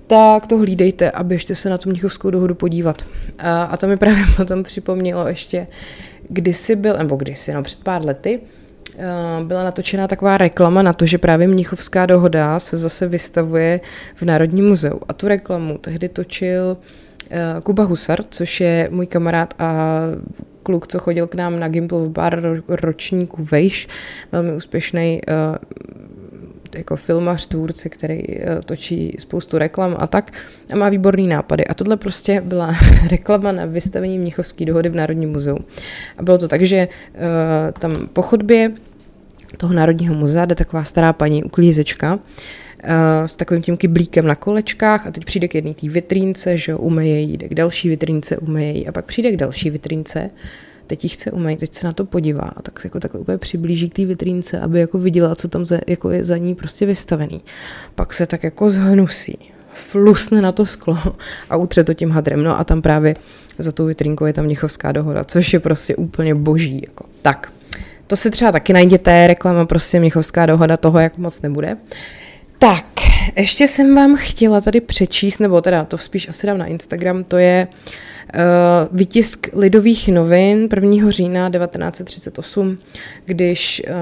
tak 0.07 0.47
to 0.47 0.59
hlídejte 0.59 1.11
a 1.11 1.23
běžte 1.25 1.55
se 1.55 1.71
na 1.71 1.79
tu 1.79 1.89
Mnichovskou 1.89 2.31
dohodu 2.31 2.55
podívat. 2.55 3.03
A, 3.39 3.63
a 3.63 3.77
to 3.77 3.87
mi 3.87 3.97
právě 3.97 4.25
potom 4.37 4.63
připomnělo 4.63 5.29
ještě, 5.29 5.67
kdysi 6.29 6.77
byl, 6.77 6.99
nebo 6.99 7.17
kdysi, 7.17 7.53
no 7.53 7.63
před 7.63 7.83
pár 7.83 8.05
lety, 8.05 8.41
byla 9.43 9.65
natočená 9.65 10.09
taková 10.09 10.39
reklama 10.39 10.83
na 10.83 10.93
to, 10.93 11.07
že 11.07 11.19
právě 11.19 11.49
Mnichovská 11.49 12.07
dohoda 12.07 12.61
se 12.61 12.77
zase 12.77 13.09
vystavuje 13.09 13.81
v 14.15 14.23
Národním 14.23 14.69
muzeu. 14.69 15.01
A 15.09 15.13
tu 15.13 15.29
reklamu 15.29 15.79
tehdy 15.79 16.09
točil 16.09 16.77
Kuba 17.63 17.85
Husar, 17.85 18.19
což 18.31 18.61
je 18.61 18.89
můj 18.91 19.07
kamarád 19.07 19.55
a 19.59 20.01
kluk, 20.63 20.87
co 20.87 20.99
chodil 20.99 21.27
k 21.27 21.35
nám 21.35 21.61
na 21.61 21.69
Gimple 21.69 21.99
v 21.99 22.11
bar 22.11 22.43
ročníku 22.69 23.45
Vejš, 23.45 23.89
velmi 24.33 24.53
úspěšný 24.53 25.21
jako 26.75 26.97
filmař, 26.97 27.47
tvůrce, 27.47 27.89
který 27.89 28.21
eh, 28.29 28.61
točí 28.65 29.17
spoustu 29.19 29.59
reklam 29.59 29.97
a 29.99 30.07
tak 30.07 30.33
a 30.73 30.77
má 30.77 30.89
výborný 30.89 31.27
nápady. 31.27 31.67
A 31.67 31.75
tohle 31.75 31.97
prostě 31.97 32.41
byla 32.41 32.75
reklama 33.11 33.53
na 33.53 33.67
vystavení 33.67 34.19
Mnichovské 34.19 34.65
dohody 34.65 34.89
v 34.89 34.97
Národním 34.97 35.31
muzeu. 35.31 35.59
A 36.19 36.23
bylo 36.23 36.39
to 36.39 36.49
tak, 36.49 36.63
že 36.63 36.89
uh, 36.89 37.21
tam 37.79 37.93
po 38.13 38.23
chodbě 38.23 38.73
toho 39.57 39.73
Národního 39.73 40.15
muzea 40.15 40.45
jde 40.45 40.55
taková 40.55 40.85
stará 40.85 41.13
paní 41.13 41.45
uklízečka, 41.45 42.15
uh, 42.15 42.21
s 43.27 43.37
takovým 43.37 43.63
tím 43.63 43.77
kyblíkem 43.77 44.27
na 44.27 44.35
kolečkách 44.35 45.07
a 45.07 45.11
teď 45.11 45.25
přijde 45.25 45.49
k 45.49 45.55
jedné 45.55 45.75
té 45.75 45.89
vitrínce, 45.89 46.57
že 46.57 46.75
umeje 46.75 47.21
jí, 47.21 47.37
jde 47.37 47.49
k 47.49 47.55
další 47.55 47.89
vitrínce, 47.89 48.37
umeje 48.37 48.73
jí 48.73 48.89
a 48.89 48.93
pak 48.93 49.05
přijde 49.05 49.33
k 49.33 49.37
další 49.37 49.71
vitrínce 49.71 50.31
teď 50.91 51.05
ji 51.05 51.11
chce 51.11 51.31
umýt, 51.31 51.61
teď 51.61 51.75
se 51.75 51.87
na 51.87 51.93
to 51.93 52.05
podívá 52.05 52.51
tak 52.63 52.81
jako 52.85 53.01
takhle 53.01 53.21
úplně 53.21 53.39
přiblíží 53.39 53.91
k 53.91 53.95
té 53.95 54.05
vitrínce, 54.05 54.61
aby 54.61 54.81
jako 54.81 54.99
viděla, 54.99 55.35
co 55.35 55.49
tam 55.49 55.67
za, 55.67 55.79
jako 55.87 56.11
je 56.11 56.25
za 56.25 56.37
ní 56.37 56.55
prostě 56.55 56.87
vystavený. 56.87 57.41
Pak 57.95 58.13
se 58.13 58.27
tak 58.27 58.45
jako 58.45 58.71
zhnusí, 58.71 59.39
flusne 59.73 60.43
na 60.43 60.53
to 60.53 60.67
sklo 60.67 60.99
a 61.51 61.57
utře 61.57 61.85
to 61.85 61.95
tím 61.95 62.11
hadrem. 62.11 62.43
No 62.43 62.61
a 62.61 62.65
tam 62.65 62.83
právě 62.83 63.15
za 63.59 63.73
tou 63.73 63.87
vitrínkou 63.87 64.27
je 64.27 64.33
tam 64.33 64.45
Mnichovská 64.45 64.93
dohoda, 64.93 65.25
což 65.25 65.53
je 65.53 65.61
prostě 65.61 65.97
úplně 65.97 66.35
boží. 66.35 66.83
Jako. 66.87 67.05
Tak, 67.23 67.53
to 68.07 68.17
si 68.17 68.31
třeba 68.31 68.53
taky 68.53 68.73
najděte, 68.73 69.27
reklama 69.27 69.67
prostě 69.67 70.01
Mnichovská 70.01 70.47
dohoda, 70.47 70.77
toho 70.77 70.99
jak 70.99 71.19
moc 71.19 71.43
nebude. 71.43 71.77
Tak, 72.59 72.85
ještě 73.37 73.69
jsem 73.69 73.95
vám 73.95 74.17
chtěla 74.17 74.61
tady 74.61 74.81
přečíst, 74.81 75.39
nebo 75.39 75.61
teda 75.61 75.85
to 75.85 75.99
spíš 75.99 76.29
asi 76.29 76.47
dám 76.47 76.59
na 76.59 76.67
Instagram, 76.67 77.25
to 77.25 77.39
je 77.39 77.69
uh, 77.71 78.10
Eh, 78.35 78.89
vytisk 78.93 79.49
Lidových 79.53 80.09
novin 80.09 80.69
1. 80.69 81.11
října 81.11 81.51
1938, 81.51 82.79
když 83.25 83.83
eh, 83.87 83.93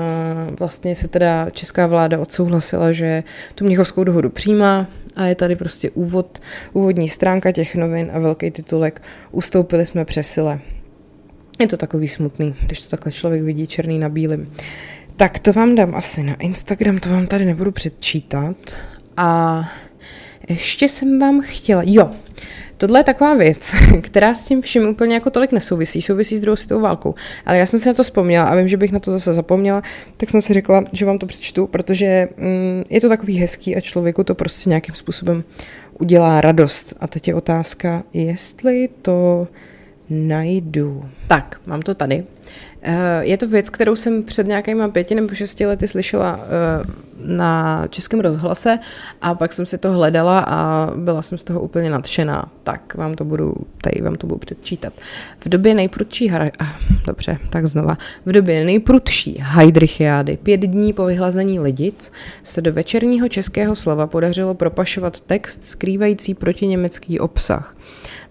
vlastně 0.59 0.97
se 0.97 1.09
teda 1.09 1.51
česká 1.51 1.87
vláda 1.87 2.19
odsouhlasila, 2.19 2.93
že 2.93 3.23
tu 3.55 3.65
Mnichovskou 3.65 4.05
dohodu 4.05 4.31
přijímá 4.31 4.87
a 5.17 5.25
je 5.25 5.35
tady 5.35 5.57
prostě 5.57 5.91
úvod, 5.91 6.39
úvodní 6.73 7.09
stránka 7.09 7.53
těch 7.53 7.75
novin 7.75 8.11
a 8.13 8.19
velký 8.19 8.51
titulek 8.51 9.03
Ustoupili 9.33 9.87
jsme 9.87 10.05
přesile. 10.05 10.61
Je 11.61 11.67
to 11.67 11.77
takový 11.77 12.09
smutný, 12.09 12.55
když 12.67 12.83
to 12.83 12.89
takhle 12.89 13.13
člověk 13.13 13.43
vidí 13.43 13.67
černý 13.67 13.99
na 13.99 14.09
bílým. 14.09 14.53
Tak 15.17 15.39
to 15.39 15.53
vám 15.53 15.75
dám 15.75 15.95
asi 15.95 16.23
na 16.23 16.35
Instagram, 16.35 16.99
to 16.99 17.09
vám 17.09 17.27
tady 17.27 17.45
nebudu 17.45 17.73
předčítat. 17.73 18.57
A 19.17 19.61
ještě 20.49 20.89
jsem 20.89 21.19
vám 21.19 21.41
chtěla, 21.41 21.83
jo, 21.87 22.11
Tohle 22.79 23.01
je 23.01 23.05
taková 23.05 23.35
věc, 23.35 23.75
která 24.01 24.35
s 24.35 24.45
tím 24.45 24.63
vším 24.63 24.89
úplně 24.89 25.15
jako 25.15 25.31
tolik 25.31 25.53
nesouvisí, 25.53 26.03
souvisí 26.03 26.37
s 26.37 26.41
druhou 26.41 26.57
světovou 26.57 26.81
válkou. 26.81 27.15
Ale 27.47 27.59
já 27.59 27.67
jsem 27.67 27.81
si 27.81 27.89
na 27.89 27.95
to 27.95 28.03
vzpomněla 28.03 28.45
a 28.45 28.55
vím, 28.55 28.69
že 28.69 28.77
bych 28.77 28.93
na 28.93 28.99
to 28.99 29.11
zase 29.11 29.35
zapomněla, 29.35 29.83
tak 30.17 30.31
jsem 30.31 30.43
si 30.43 30.53
řekla, 30.53 30.85
že 30.93 31.07
vám 31.07 31.19
to 31.19 31.27
přečtu, 31.27 31.67
protože 31.67 32.29
mm, 32.37 32.85
je 32.91 33.01
to 33.01 33.09
takový 33.09 33.39
hezký 33.39 33.77
a 33.77 33.81
člověku 33.81 34.25
to 34.25 34.35
prostě 34.35 34.69
nějakým 34.71 34.95
způsobem 34.95 35.45
udělá 35.99 36.41
radost. 36.41 36.95
A 37.01 37.07
teď 37.07 37.29
je 37.29 37.35
otázka, 37.35 38.03
jestli 38.13 38.89
to 39.03 39.49
najdu. 40.11 41.05
Tak, 41.27 41.61
mám 41.67 41.83
to 41.83 41.95
tady. 41.95 42.25
Eh, 42.83 43.21
je 43.25 43.37
to 43.37 43.49
věc, 43.49 43.71
kterou 43.71 43.97
jsem 43.97 44.23
před 44.23 44.47
nějakýma 44.47 44.89
pěti 44.89 45.15
nebo 45.15 45.35
šesti 45.35 45.67
lety 45.67 45.89
slyšela 45.89 46.41
eh, 46.43 47.09
na 47.25 47.87
českém 47.91 48.21
rozhlase 48.21 48.79
a 49.23 49.35
pak 49.35 49.53
jsem 49.53 49.67
si 49.67 49.79
to 49.79 49.93
hledala 49.93 50.39
a 50.41 50.91
byla 50.97 51.23
jsem 51.23 51.39
z 51.39 51.45
toho 51.45 51.61
úplně 51.61 51.91
nadšená. 51.91 52.49
Tak 52.63 52.95
vám 52.95 53.15
to 53.15 53.25
budu, 53.25 53.55
tady 53.81 54.03
vám 54.03 54.15
to 54.15 54.27
budu 54.27 54.39
předčítat. 54.39 54.93
V 55.39 55.49
době 55.49 55.75
nejprudší, 55.75 56.33
dobře, 57.07 57.39
tak 57.51 57.67
znova. 57.67 57.99
V 58.27 58.33
době 58.33 58.65
nejprudší 58.65 59.37
Heidrichiády, 59.41 60.37
pět 60.37 60.61
dní 60.61 60.93
po 60.93 61.05
vyhlazení 61.05 61.61
lidic, 61.61 62.13
se 62.43 62.61
do 62.61 62.73
večerního 62.73 63.29
českého 63.29 63.77
slova 63.77 64.07
podařilo 64.07 64.55
propašovat 64.55 65.21
text 65.21 65.65
skrývající 65.65 66.35
protiněmecký 66.35 67.21
obsah. 67.21 67.75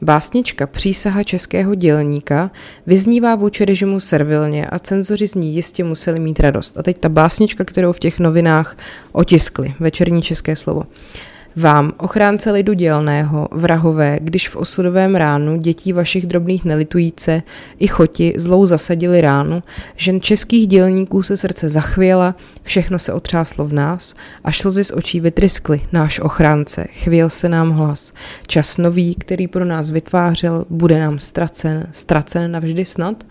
Básnička 0.01 0.67
Přísaha 0.67 1.23
českého 1.23 1.75
dělníka 1.75 2.51
vyznívá 2.87 3.35
vůči 3.35 3.65
režimu 3.65 3.99
servilně 4.07 4.67
a 4.67 4.79
cenzoři 4.79 5.27
z 5.27 5.35
ní 5.35 5.55
jistě 5.55 5.83
museli 5.83 6.19
mít 6.19 6.39
radost. 6.39 6.77
A 6.77 6.83
teď 6.83 6.97
ta 6.97 7.09
básnička, 7.09 7.63
kterou 7.65 7.91
v 7.91 7.99
těch 7.99 8.19
novinách 8.19 8.77
otiskli, 9.11 9.73
večerní 9.79 10.21
české 10.21 10.55
slovo. 10.55 10.83
Vám, 11.59 11.91
ochránce 11.97 12.51
lidu 12.51 12.73
dělného, 12.73 13.47
vrahové, 13.51 14.19
když 14.21 14.49
v 14.49 14.55
osudovém 14.55 15.15
ránu 15.15 15.57
dětí 15.57 15.93
vašich 15.93 16.25
drobných 16.25 16.65
nelitujíce 16.65 17.43
i 17.79 17.87
choti 17.87 18.33
zlou 18.37 18.65
zasadili 18.65 19.21
ránu, 19.21 19.63
žen 19.95 20.21
českých 20.21 20.67
dělníků 20.67 21.23
se 21.23 21.37
srdce 21.37 21.69
zachvěla, 21.69 22.35
všechno 22.63 22.99
se 22.99 23.13
otřáslo 23.13 23.65
v 23.67 23.73
nás 23.73 24.15
a 24.43 24.51
slzy 24.51 24.83
z 24.83 24.91
očí 24.91 25.19
vytryskly 25.19 25.81
náš 25.91 26.19
ochránce, 26.19 26.85
chvěl 26.91 27.29
se 27.29 27.49
nám 27.49 27.71
hlas. 27.71 28.13
Čas 28.47 28.77
nový, 28.77 29.15
který 29.15 29.47
pro 29.47 29.65
nás 29.65 29.89
vytvářel, 29.89 30.65
bude 30.69 30.99
nám 30.99 31.19
ztracen, 31.19 31.87
ztracen 31.91 32.51
navždy 32.51 32.85
snad? 32.85 33.23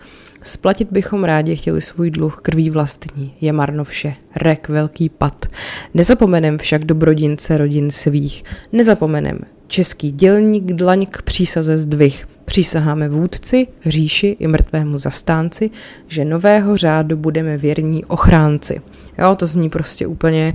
Splatit 0.47 0.87
bychom 0.91 1.23
rádi 1.23 1.55
chtěli 1.55 1.81
svůj 1.81 2.11
dluh 2.11 2.39
krví 2.41 2.69
vlastní, 2.69 3.33
je 3.41 3.51
marno 3.51 3.83
vše, 3.83 4.13
rek 4.35 4.69
velký 4.69 5.09
pad. 5.09 5.45
Nezapomenem 5.93 6.57
však 6.57 6.85
dobrodince 6.85 7.57
rodin 7.57 7.91
svých, 7.91 8.43
nezapomenem 8.71 9.39
český 9.67 10.11
dělník 10.11 10.63
dlaň 10.63 11.05
k 11.05 11.21
přísaze 11.21 11.77
zdvih. 11.77 12.27
Přísaháme 12.45 13.09
vůdci, 13.09 13.67
říši 13.85 14.37
i 14.39 14.47
mrtvému 14.47 14.99
zastánci, 14.99 15.69
že 16.07 16.25
nového 16.25 16.77
řádu 16.77 17.17
budeme 17.17 17.57
věrní 17.57 18.05
ochránci. 18.05 18.81
Jo, 19.17 19.35
to 19.35 19.47
zní 19.47 19.69
prostě 19.69 20.07
úplně 20.07 20.53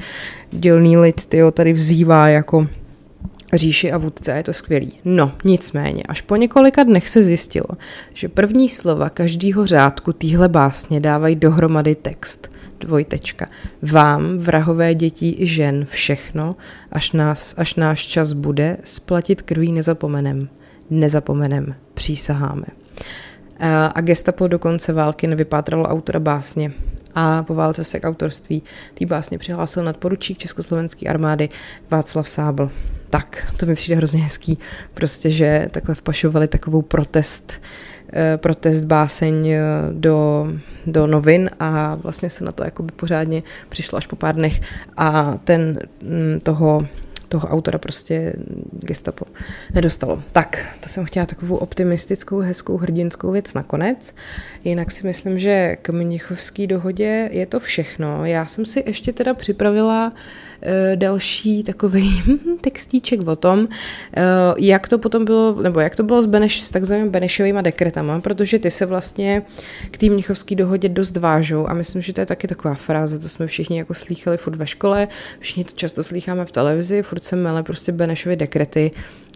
dělný 0.50 0.96
lid, 0.96 1.26
tyjo, 1.26 1.50
tady 1.50 1.72
vzývá 1.72 2.28
jako 2.28 2.66
říši 3.54 3.92
a 3.92 3.98
vůdce, 3.98 4.32
je 4.32 4.42
to 4.42 4.52
skvělý. 4.52 4.92
No, 5.04 5.32
nicméně, 5.44 6.02
až 6.02 6.20
po 6.20 6.36
několika 6.36 6.82
dnech 6.82 7.08
se 7.08 7.22
zjistilo, 7.22 7.66
že 8.14 8.28
první 8.28 8.68
slova 8.68 9.10
každého 9.10 9.66
řádku 9.66 10.12
týhle 10.12 10.48
básně 10.48 11.00
dávají 11.00 11.36
dohromady 11.36 11.94
text. 11.94 12.52
Dvojtečka. 12.80 13.48
Vám, 13.82 14.38
vrahové 14.38 14.94
dětí 14.94 15.36
i 15.38 15.46
žen, 15.46 15.86
všechno, 15.90 16.56
až, 16.92 17.12
nás, 17.12 17.54
až 17.56 17.74
náš 17.74 18.06
čas 18.06 18.32
bude, 18.32 18.76
splatit 18.84 19.42
krví 19.42 19.72
nezapomenem. 19.72 20.48
Nezapomenem, 20.90 21.74
přísaháme. 21.94 22.64
A 23.94 24.00
gestapo 24.00 24.48
do 24.48 24.58
konce 24.58 24.92
války 24.92 25.26
nevypátralo 25.26 25.84
autora 25.84 26.20
básně 26.20 26.72
a 27.14 27.42
po 27.42 27.54
válce 27.54 27.84
se 27.84 28.00
k 28.00 28.08
autorství 28.08 28.62
té 28.94 29.06
básně 29.06 29.38
přihlásil 29.38 29.84
nadporučík 29.84 30.38
Československé 30.38 31.08
armády 31.08 31.48
Václav 31.90 32.28
Sábl 32.28 32.70
tak. 33.12 33.52
To 33.56 33.66
mi 33.66 33.74
přijde 33.74 33.96
hrozně 33.96 34.20
hezký, 34.20 34.58
prostě, 34.94 35.30
že 35.30 35.68
takhle 35.70 35.94
vpašovali 35.94 36.48
takovou 36.48 36.82
protest, 36.82 37.52
eh, 38.12 38.38
protest 38.38 38.82
báseň 38.82 39.48
eh, 39.48 39.60
do, 39.92 40.46
do 40.86 41.06
novin 41.06 41.50
a 41.60 41.94
vlastně 41.94 42.30
se 42.30 42.44
na 42.44 42.52
to 42.52 42.64
jako 42.64 42.82
by 42.82 42.92
pořádně 42.92 43.42
přišlo 43.68 43.98
až 43.98 44.06
po 44.06 44.16
pár 44.16 44.34
dnech 44.34 44.60
a 44.96 45.38
ten 45.44 45.78
mm, 46.02 46.40
toho 46.40 46.86
toho 47.32 47.48
autora 47.48 47.78
prostě 47.78 48.32
gestapo 48.72 49.24
nedostalo. 49.74 50.22
Tak, 50.32 50.76
to 50.80 50.88
jsem 50.88 51.04
chtěla 51.04 51.26
takovou 51.26 51.56
optimistickou, 51.56 52.38
hezkou, 52.38 52.76
hrdinskou 52.76 53.30
věc 53.30 53.54
nakonec. 53.54 54.14
Jinak 54.64 54.90
si 54.90 55.06
myslím, 55.06 55.38
že 55.38 55.76
k 55.82 55.88
Mnichovské 55.88 56.66
dohodě 56.66 57.28
je 57.32 57.46
to 57.46 57.60
všechno. 57.60 58.24
Já 58.24 58.46
jsem 58.46 58.66
si 58.66 58.84
ještě 58.86 59.12
teda 59.12 59.34
připravila 59.34 60.06
uh, 60.06 60.18
další 60.94 61.62
takový 61.62 62.22
textíček 62.60 63.28
o 63.28 63.36
tom, 63.36 63.58
uh, 63.58 63.66
jak 64.58 64.88
to 64.88 64.98
potom 64.98 65.24
bylo, 65.24 65.62
nebo 65.62 65.80
jak 65.80 65.96
to 65.96 66.02
bylo 66.02 66.22
s, 66.22 66.26
Beneš, 66.26 66.62
s 66.62 66.70
takzvanými 66.70 67.10
Benešovými 67.10 67.62
dekretama, 67.62 68.20
protože 68.20 68.58
ty 68.58 68.70
se 68.70 68.86
vlastně 68.86 69.42
k 69.90 69.98
té 69.98 70.06
Mnichovské 70.06 70.54
dohodě 70.54 70.88
dost 70.88 71.16
vážou 71.16 71.68
a 71.68 71.74
myslím, 71.74 72.02
že 72.02 72.12
to 72.12 72.20
je 72.20 72.26
taky 72.26 72.48
taková 72.48 72.74
fráze, 72.74 73.18
co 73.18 73.28
jsme 73.28 73.46
všichni 73.46 73.78
jako 73.78 73.94
slýchali 73.94 74.36
furt 74.36 74.56
ve 74.56 74.66
škole, 74.66 75.08
všichni 75.38 75.64
to 75.64 75.72
často 75.74 76.02
slýcháme 76.02 76.44
v 76.44 76.50
televizi, 76.50 77.02
furt 77.02 77.24
se 77.24 77.36
mele 77.36 77.62
prostě 77.62 77.92
Benešovy 77.92 78.36
dekrety, 78.36 78.90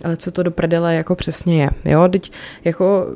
ale 0.04 0.16
co 0.16 0.30
to 0.30 0.42
do 0.42 0.50
prdele 0.50 0.94
jako 0.94 1.14
přesně 1.14 1.62
je. 1.62 1.70
Jo, 1.84 2.08
teď 2.08 2.32
jako 2.64 3.06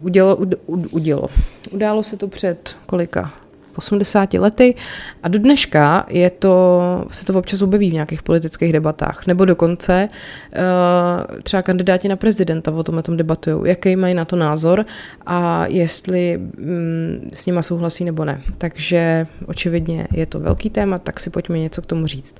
udělo, 0.00 0.38
udělo. 0.66 1.28
Událo 1.70 2.02
se 2.02 2.16
to 2.16 2.28
před 2.28 2.76
kolika 2.86 3.45
80 3.78 4.34
lety 4.34 4.74
a 5.22 5.28
do 5.28 5.38
dneška 5.38 6.06
je 6.08 6.30
to, 6.30 7.04
se 7.10 7.24
to 7.24 7.38
občas 7.38 7.62
objeví 7.62 7.90
v 7.90 7.94
nějakých 7.94 8.22
politických 8.22 8.72
debatách, 8.72 9.26
nebo 9.26 9.44
dokonce 9.44 10.08
uh, 10.08 11.40
třeba 11.42 11.62
kandidáti 11.62 12.08
na 12.08 12.16
prezidenta 12.16 12.70
o 12.70 12.82
tom, 12.82 13.02
tom 13.02 13.16
debatují, 13.16 13.68
jaký 13.68 13.96
mají 13.96 14.14
na 14.14 14.24
to 14.24 14.36
názor 14.36 14.84
a 15.26 15.66
jestli 15.66 16.38
um, 16.38 17.30
s 17.34 17.46
nima 17.46 17.62
souhlasí 17.62 18.04
nebo 18.04 18.24
ne. 18.24 18.42
Takže 18.58 19.26
očividně 19.46 20.08
je 20.12 20.26
to 20.26 20.40
velký 20.40 20.70
téma, 20.70 20.98
tak 20.98 21.20
si 21.20 21.30
pojďme 21.30 21.58
něco 21.58 21.82
k 21.82 21.86
tomu 21.86 22.06
říct. 22.06 22.34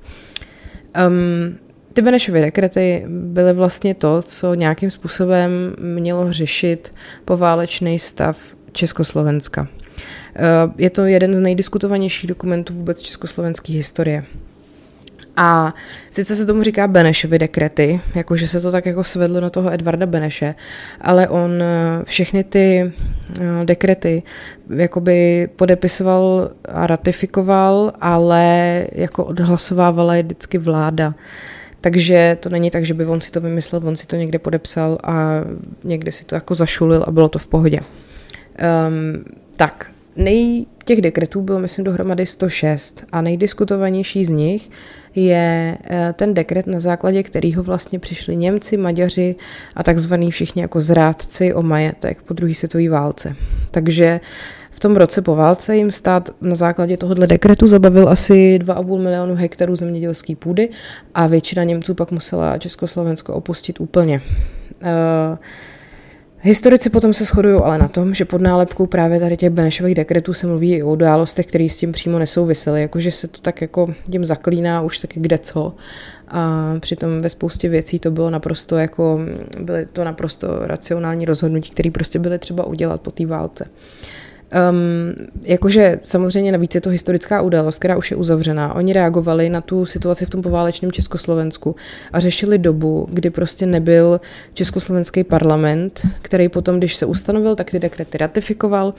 Um, 1.07 1.57
ty 1.93 2.01
Benešovy 2.01 2.41
dekrety 2.41 3.05
byly 3.07 3.53
vlastně 3.53 3.95
to, 3.95 4.21
co 4.21 4.53
nějakým 4.53 4.91
způsobem 4.91 5.51
mělo 5.79 6.31
řešit 6.31 6.93
poválečný 7.25 7.99
stav 7.99 8.37
Československa. 8.71 9.67
Eh, 10.37 10.71
je 10.77 10.89
to 10.89 11.05
jeden 11.05 11.33
z 11.35 11.39
nejdiskutovanějších 11.39 12.27
dokumentů 12.27 12.73
vůbec 12.73 13.01
československé 13.01 13.73
historie. 13.73 14.23
A 15.39 15.73
sice 16.11 16.35
se 16.35 16.45
tomu 16.45 16.63
říká 16.63 16.87
Benešovy 16.87 17.39
dekrety, 17.39 18.01
jakože 18.15 18.47
se 18.47 18.61
to 18.61 18.71
tak 18.71 18.85
jako 18.85 19.03
svedlo 19.03 19.41
na 19.41 19.49
toho 19.49 19.73
Edvarda 19.73 20.05
Beneše, 20.05 20.55
ale 21.01 21.27
on 21.27 21.51
eh, 21.61 22.03
všechny 22.03 22.43
ty 22.43 22.91
eh, 23.39 23.65
dekrety 23.65 24.23
jakoby 24.75 25.49
podepisoval 25.55 26.51
a 26.65 26.87
ratifikoval, 26.87 27.93
ale 28.01 28.85
jako 28.91 29.25
odhlasovávala 29.25 30.15
je 30.15 30.23
vždycky 30.23 30.57
vláda. 30.57 31.13
Takže 31.81 32.37
to 32.39 32.49
není 32.49 32.71
tak, 32.71 32.85
že 32.85 32.93
by 32.93 33.05
on 33.05 33.21
si 33.21 33.31
to 33.31 33.41
vymyslel, 33.41 33.81
on 33.85 33.95
si 33.95 34.07
to 34.07 34.15
někde 34.15 34.39
podepsal 34.39 34.97
a 35.03 35.41
někde 35.83 36.11
si 36.11 36.25
to 36.25 36.35
jako 36.35 36.55
zašulil 36.55 37.03
a 37.07 37.11
bylo 37.11 37.29
to 37.29 37.39
v 37.39 37.47
pohodě. 37.47 37.79
Um, 37.79 39.23
tak, 39.57 39.91
nej, 40.17 40.65
těch 40.85 41.01
dekretů 41.01 41.41
bylo, 41.41 41.59
myslím, 41.59 41.85
dohromady 41.85 42.25
106 42.25 43.05
a 43.11 43.21
nejdiskutovanější 43.21 44.25
z 44.25 44.29
nich 44.29 44.69
je 45.15 45.77
eh, 45.83 46.13
ten 46.13 46.33
dekret, 46.33 46.67
na 46.67 46.79
základě 46.79 47.23
kterého 47.23 47.63
vlastně 47.63 47.99
přišli 47.99 48.35
Němci, 48.35 48.77
Maďaři 48.77 49.35
a 49.75 49.83
takzvaní 49.83 50.31
všichni 50.31 50.61
jako 50.61 50.81
zrádci 50.81 51.53
o 51.53 51.61
majetek 51.61 52.21
po 52.21 52.33
druhé 52.33 52.53
světové 52.53 52.89
válce. 52.89 53.35
Takže 53.71 54.19
v 54.71 54.79
tom 54.79 54.95
roce 54.95 55.21
po 55.21 55.35
válce 55.35 55.75
jim 55.75 55.91
stát 55.91 56.29
na 56.41 56.55
základě 56.55 56.97
tohohle 56.97 57.27
dekretu 57.27 57.67
zabavil 57.67 58.09
asi 58.09 58.59
2,5 58.63 59.01
milionu 59.01 59.35
hektarů 59.35 59.75
zemědělské 59.75 60.35
půdy 60.35 60.69
a 61.13 61.27
většina 61.27 61.63
Němců 61.63 61.93
pak 61.95 62.11
musela 62.11 62.57
Československo 62.57 63.33
opustit 63.33 63.79
úplně. 63.79 64.21
Uh, 64.81 65.37
Historici 66.41 66.89
potom 66.89 67.13
se 67.13 67.25
shodují 67.25 67.61
ale 67.63 67.77
na 67.77 67.87
tom, 67.87 68.13
že 68.13 68.25
pod 68.25 68.41
nálepkou 68.41 68.87
právě 68.87 69.19
tady 69.19 69.37
těch 69.37 69.49
Benešových 69.49 69.95
dekretů 69.95 70.33
se 70.33 70.47
mluví 70.47 70.73
i 70.73 70.83
o 70.83 70.91
událostech, 70.91 71.45
které 71.45 71.63
s 71.69 71.77
tím 71.77 71.91
přímo 71.91 72.19
nesouvisely, 72.19 72.81
jakože 72.81 73.11
se 73.11 73.27
to 73.27 73.41
tak 73.41 73.61
jako 73.61 73.93
tím 74.11 74.25
zaklíná 74.25 74.81
už 74.81 74.97
taky 74.97 75.19
kde 75.19 75.37
co. 75.37 75.75
A 76.27 76.73
přitom 76.79 77.19
ve 77.19 77.29
spoustě 77.29 77.69
věcí 77.69 77.99
to 77.99 78.11
bylo 78.11 78.29
naprosto 78.29 78.77
jako, 78.77 79.19
byly 79.61 79.85
to 79.85 80.03
naprosto 80.03 80.47
racionální 80.61 81.25
rozhodnutí, 81.25 81.71
které 81.71 81.91
prostě 81.91 82.19
byly 82.19 82.39
třeba 82.39 82.65
udělat 82.65 83.01
po 83.01 83.11
té 83.11 83.25
válce. 83.25 83.65
Uh, 83.65 83.71
Um, 84.69 85.27
jakože 85.43 85.97
samozřejmě 86.01 86.51
navíc 86.51 86.75
je 86.75 86.81
to 86.81 86.89
historická 86.89 87.41
událost, 87.41 87.79
která 87.79 87.97
už 87.97 88.11
je 88.11 88.17
uzavřená. 88.17 88.73
Oni 88.73 88.93
reagovali 88.93 89.49
na 89.49 89.61
tu 89.61 89.85
situaci 89.85 90.25
v 90.25 90.29
tom 90.29 90.41
poválečném 90.41 90.91
Československu 90.91 91.75
a 92.13 92.19
řešili 92.19 92.57
dobu, 92.57 93.07
kdy 93.11 93.29
prostě 93.29 93.65
nebyl 93.65 94.21
československý 94.53 95.23
parlament, 95.23 96.01
který 96.21 96.49
potom, 96.49 96.77
když 96.77 96.95
se 96.95 97.05
ustanovil, 97.05 97.55
tak 97.55 97.71
ty 97.71 97.79
dekrety 97.79 98.17
ratifikoval 98.17 98.93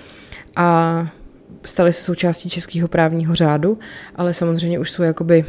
a 0.57 1.09
staly 1.65 1.93
se 1.93 2.03
součástí 2.03 2.51
českého 2.51 2.89
právního 2.89 3.35
řádu, 3.35 3.79
ale 4.17 4.35
samozřejmě 4.35 4.79
už 4.79 4.91
jsou 4.91 5.03
jakoby, 5.03 5.45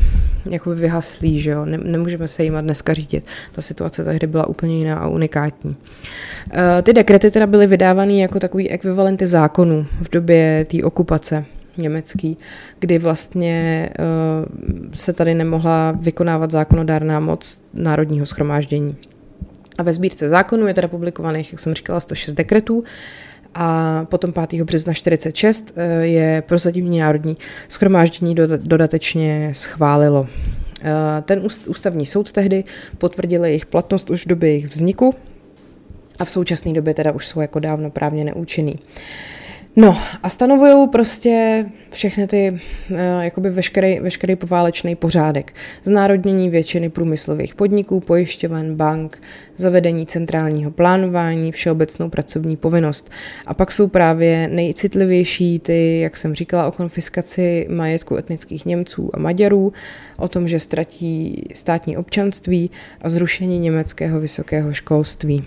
jakoby 0.49 0.75
vyhaslí, 0.75 1.39
že 1.39 1.49
jo? 1.49 1.65
nemůžeme 1.65 2.27
se 2.27 2.43
jim 2.43 2.53
dneska 2.61 2.93
řídit. 2.93 3.25
Ta 3.51 3.61
situace 3.61 4.03
tehdy 4.03 4.27
byla 4.27 4.47
úplně 4.47 4.77
jiná 4.77 4.97
a 4.97 5.07
unikátní. 5.07 5.75
Eh, 6.53 6.81
ty 6.81 6.93
dekrety 6.93 7.31
teda 7.31 7.47
byly 7.47 7.67
vydávané 7.67 8.13
jako 8.13 8.39
takový 8.39 8.69
ekvivalenty 8.69 9.27
zákonů 9.27 9.85
v 10.01 10.09
době 10.09 10.65
té 10.71 10.83
okupace 10.83 11.45
německý, 11.79 12.37
kdy 12.79 12.99
vlastně 12.99 13.89
uh, 13.99 14.93
se 14.93 15.13
tady 15.13 15.33
nemohla 15.33 15.91
vykonávat 15.91 16.51
zákonodárná 16.51 17.19
moc 17.19 17.61
národního 17.73 18.25
schromáždění. 18.25 18.97
A 19.77 19.83
ve 19.83 19.93
sbírce 19.93 20.29
zákonů 20.29 20.67
je 20.67 20.73
teda 20.73 20.87
publikovaných, 20.87 21.51
jak 21.51 21.59
jsem 21.59 21.73
říkala, 21.73 21.99
106 21.99 22.33
dekretů, 22.33 22.83
a 23.55 24.05
potom 24.09 24.33
5. 24.33 24.63
března 24.63 24.93
46 24.93 25.73
eh, 25.75 26.05
je 26.05 26.43
prozatímní 26.47 26.99
národní 26.99 27.37
schromáždění 27.67 28.35
dodatečně 28.57 29.51
schválilo. 29.53 30.27
Eh, 30.83 31.21
ten 31.21 31.47
ústavní 31.67 32.05
soud 32.05 32.31
tehdy 32.31 32.63
potvrdil 32.97 33.45
jejich 33.45 33.65
platnost 33.65 34.09
už 34.09 34.25
v 34.25 34.29
době 34.29 34.49
jejich 34.49 34.67
vzniku 34.67 35.15
a 36.19 36.25
v 36.25 36.31
současné 36.31 36.73
době 36.73 36.93
teda 36.93 37.11
už 37.11 37.27
jsou 37.27 37.41
jako 37.41 37.59
dávno 37.59 37.91
právně 37.91 38.23
neúčinný. 38.23 38.79
No 39.79 39.97
a 40.23 40.29
stanovují 40.29 40.87
prostě 40.87 41.65
všechny 41.91 42.27
ty, 42.27 42.59
uh, 42.91 42.97
jakoby 43.21 43.49
veškerý, 43.49 43.99
veškerý 43.99 44.35
poválečný 44.35 44.95
pořádek. 44.95 45.53
Znárodnění 45.83 46.49
většiny 46.49 46.89
průmyslových 46.89 47.55
podniků, 47.55 47.99
pojišťoven, 47.99 48.75
bank, 48.75 49.21
zavedení 49.55 50.05
centrálního 50.05 50.71
plánování, 50.71 51.51
všeobecnou 51.51 52.09
pracovní 52.09 52.57
povinnost. 52.57 53.11
A 53.45 53.53
pak 53.53 53.71
jsou 53.71 53.87
právě 53.87 54.47
nejcitlivější 54.47 55.59
ty, 55.59 55.99
jak 55.99 56.17
jsem 56.17 56.35
říkala, 56.35 56.67
o 56.67 56.71
konfiskaci 56.71 57.67
majetku 57.69 58.17
etnických 58.17 58.65
Němců 58.65 59.09
a 59.13 59.19
Maďarů, 59.19 59.73
o 60.17 60.27
tom, 60.27 60.47
že 60.47 60.59
ztratí 60.59 61.43
státní 61.53 61.97
občanství 61.97 62.71
a 63.01 63.09
zrušení 63.09 63.59
německého 63.59 64.19
vysokého 64.19 64.73
školství. 64.73 65.37
Uh, 65.37 65.45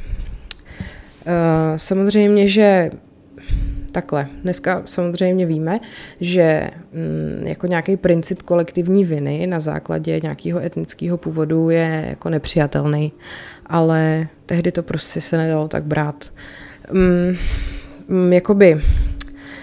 samozřejmě, 1.77 2.47
že 2.47 2.91
Takhle, 3.93 4.27
dneska 4.43 4.83
samozřejmě 4.85 5.47
víme, 5.47 5.81
že 6.21 6.71
mm, 6.93 7.47
jako 7.47 7.67
nějaký 7.67 7.97
princip 7.97 8.43
kolektivní 8.43 9.05
viny 9.05 9.47
na 9.47 9.61
základě 9.61 10.21
nějakého 10.23 10.61
etnického 10.61 11.17
původu 11.17 11.71
je 11.71 12.07
jako 12.09 12.31
nepřijatelný, 12.31 13.13
ale 13.67 14.29
tehdy 14.47 14.73
to 14.73 14.83
prostě 14.83 15.21
se 15.21 15.37
nedalo 15.37 15.69
tak 15.69 15.85
brát. 15.85 16.33
Mm, 16.93 17.37
mm, 18.09 18.33
jakoby 18.33 18.83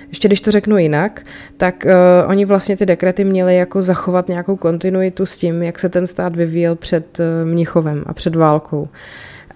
ještě 0.07 0.27
když 0.27 0.41
to 0.41 0.51
řeknu 0.51 0.77
jinak, 0.77 1.25
tak 1.57 1.85
uh, 1.85 2.29
oni 2.29 2.45
vlastně 2.45 2.77
ty 2.77 2.85
dekrety 2.85 3.23
měli 3.23 3.55
jako 3.55 3.81
zachovat 3.81 4.27
nějakou 4.27 4.55
kontinuitu 4.55 5.25
s 5.25 5.37
tím, 5.37 5.63
jak 5.63 5.79
se 5.79 5.89
ten 5.89 6.07
stát 6.07 6.35
vyvíjel 6.35 6.75
před 6.75 7.19
uh, 7.19 7.49
Mnichovem 7.49 8.03
a 8.05 8.13
před 8.13 8.35
válkou. 8.35 8.89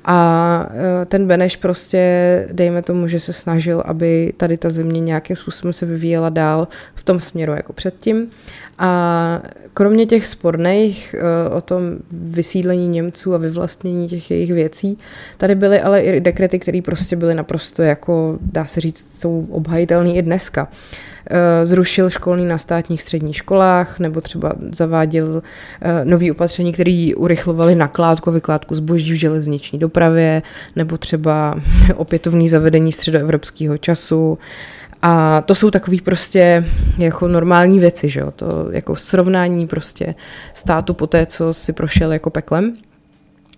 A 0.06 0.70
e, 1.02 1.06
ten 1.06 1.28
Beneš 1.28 1.56
prostě, 1.56 2.48
dejme 2.52 2.82
tomu, 2.82 3.08
že 3.08 3.20
se 3.20 3.34
snažil, 3.34 3.84
aby 3.86 4.34
tady 4.38 4.58
ta 4.58 4.70
země 4.70 5.00
nějakým 5.00 5.36
způsobem 5.36 5.74
se 5.74 5.86
vyvíjela 5.86 6.30
dál 6.30 6.68
v 6.96 7.04
tom 7.04 7.20
směru 7.20 7.54
jako 7.54 7.74
předtím. 7.74 8.32
A 8.80 9.42
kromě 9.74 10.06
těch 10.06 10.28
sporných 10.28 11.16
e, 11.18 11.50
o 11.50 11.62
tom 11.62 11.84
vysídlení 12.12 12.88
Němců 12.88 13.34
a 13.34 13.38
vyvlastnění 13.38 14.08
těch 14.08 14.32
jejich 14.32 14.52
věcí, 14.54 14.98
tady 15.38 15.56
byly 15.56 15.82
ale 15.82 16.02
i 16.02 16.22
dekrety, 16.22 16.60
které 16.60 16.82
prostě 16.82 17.16
byly 17.16 17.36
naprosto 17.36 17.82
jako, 17.82 18.38
dá 18.42 18.66
se 18.66 18.82
říct, 18.82 19.20
jsou 19.20 19.48
obhajitelné 19.52 20.14
i 20.14 20.22
dneska. 20.22 20.68
Eh, 21.30 21.66
zrušil 21.66 22.10
školní 22.10 22.46
na 22.46 22.58
státních 22.58 23.02
středních 23.02 23.36
školách 23.36 24.00
nebo 24.00 24.22
třeba 24.22 24.54
zaváděl 24.72 25.44
eh, 25.82 26.06
nový 26.06 26.32
opatření, 26.32 26.74
které 26.74 27.10
urychlovaly 27.18 27.76
nakládku 27.76 28.30
a 28.30 28.34
vykládku 28.34 28.76
zboží 28.76 29.14
v 29.14 29.20
železniční 29.20 29.80
dopravě 29.80 30.42
nebo 30.76 30.98
třeba 30.98 31.62
opětovný 31.96 32.50
zavedení 32.50 32.92
středoevropského 32.92 33.78
času. 33.78 34.38
A 35.06 35.42
to 35.42 35.56
jsou 35.56 35.72
takový 35.72 36.02
prostě 36.02 36.66
jako 36.98 37.28
normální 37.28 37.80
věci, 37.80 38.10
že 38.10 38.20
jo? 38.20 38.32
To 38.32 38.68
jako 38.72 38.96
srovnání 38.96 39.68
prostě 39.68 40.16
státu 40.54 40.94
po 40.94 41.08
té, 41.08 41.26
co 41.26 41.54
si 41.54 41.74
prošel 41.74 42.14
jako 42.14 42.30
peklem. 42.30 42.78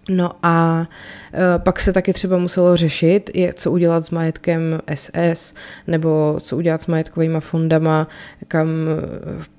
No 0.09 0.31
a 0.43 0.87
e, 1.33 1.59
pak 1.59 1.79
se 1.79 1.93
taky 1.93 2.13
třeba 2.13 2.37
muselo 2.37 2.75
řešit, 2.75 3.29
co 3.53 3.71
udělat 3.71 4.05
s 4.05 4.09
majetkem 4.09 4.79
SS, 4.93 5.53
nebo 5.87 6.37
co 6.41 6.57
udělat 6.57 6.81
s 6.81 6.87
majetkovými 6.87 7.37
fondama, 7.39 8.07
kam, 8.47 8.67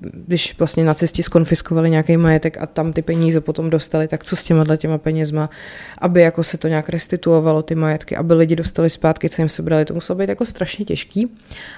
když 0.01 0.59
vlastně 0.59 0.85
nacisti 0.85 1.23
skonfiskovali 1.23 1.91
nějaký 1.91 2.17
majetek 2.17 2.57
a 2.61 2.67
tam 2.67 2.93
ty 2.93 3.03
peníze 3.03 3.41
potom 3.41 3.71
dostali, 3.71 4.09
tak 4.09 4.25
co 4.25 4.37
s 4.37 4.45
těma 4.45 4.77
těma 4.77 4.99
penězma, 4.99 5.51
aby 5.99 6.21
jako 6.21 6.45
se 6.45 6.59
to 6.59 6.69
nějak 6.69 6.89
restituovalo 6.89 7.63
ty 7.63 7.75
majetky, 7.75 8.17
aby 8.17 8.35
lidi 8.35 8.57
dostali 8.57 8.91
zpátky, 8.91 9.31
co 9.31 9.43
jim 9.43 9.49
sebrali, 9.49 9.85
to 9.85 9.95
muselo 9.95 10.19
být 10.19 10.29
jako 10.29 10.47
strašně 10.47 10.85
těžký. 10.85 11.31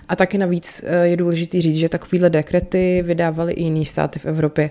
A 0.09 0.17
taky 0.17 0.39
navíc 0.39 0.85
e, 0.87 1.09
je 1.09 1.17
důležité 1.17 1.61
říct, 1.61 1.77
že 1.77 1.89
takovýhle 1.89 2.31
dekrety 2.31 3.03
vydávali 3.07 3.53
i 3.53 3.63
jiný 3.63 3.87
státy 3.87 4.19
v 4.19 4.27
Evropě. 4.27 4.71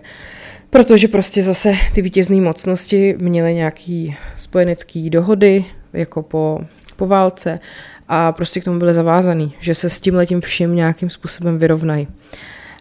Protože 0.69 1.07
prostě 1.07 1.43
zase 1.43 1.73
ty 1.93 2.01
vítězné 2.01 2.41
mocnosti 2.41 3.15
měly 3.19 3.53
nějaký 3.53 4.17
spojenecký 4.37 5.09
dohody, 5.09 5.65
jako 5.93 6.23
po, 6.23 6.59
po 6.95 7.07
válce 7.07 7.59
a 8.07 8.31
prostě 8.31 8.59
k 8.59 8.63
tomu 8.63 8.79
byli 8.79 8.93
zavázaný, 8.93 9.53
že 9.59 9.75
se 9.75 9.89
s 9.89 9.99
tím 10.01 10.15
letím 10.15 10.41
vším 10.41 10.75
nějakým 10.75 11.09
způsobem 11.09 11.57
vyrovnají. 11.57 12.07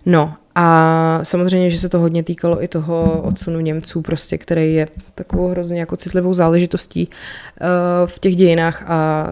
No 0.06 0.34
a 0.54 1.20
samozřejmě, 1.22 1.70
že 1.70 1.78
se 1.78 1.88
to 1.88 1.98
hodně 1.98 2.22
týkalo 2.22 2.62
i 2.62 2.68
toho 2.68 3.22
odsunu 3.22 3.60
Němců, 3.60 4.02
prostě, 4.02 4.38
který 4.38 4.74
je 4.74 4.88
takovou 5.14 5.48
hrozně 5.48 5.80
jako 5.80 5.96
citlivou 5.96 6.34
záležitostí 6.34 7.08
uh, 7.08 7.66
v 8.06 8.18
těch 8.18 8.36
dějinách 8.36 8.84
a 8.86 9.26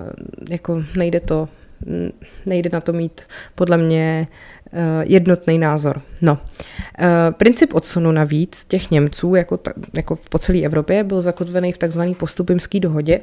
jako 0.51 0.83
nejde 0.97 1.21
to, 1.21 1.49
nejde 2.47 2.71
na 2.73 2.81
to 2.81 2.93
mít 2.93 3.21
podle 3.55 3.77
mě 3.77 4.27
uh, 4.31 4.54
jednotný 5.03 5.59
názor. 5.59 6.03
No, 6.23 6.33
uh, 6.33 6.39
princip 7.31 7.75
odsunu 7.75 8.13
navíc 8.13 8.65
těch 8.65 8.91
Němců, 8.91 9.35
jako, 9.35 9.57
ta, 9.57 9.73
jako 9.93 10.19
po 10.31 10.39
celé 10.39 10.59
Evropě, 10.63 11.05
byl 11.05 11.23
zakotvený 11.23 11.73
v 11.73 11.79
takzvané 11.79 12.15
postupimské 12.15 12.81
dohodě, 12.81 13.21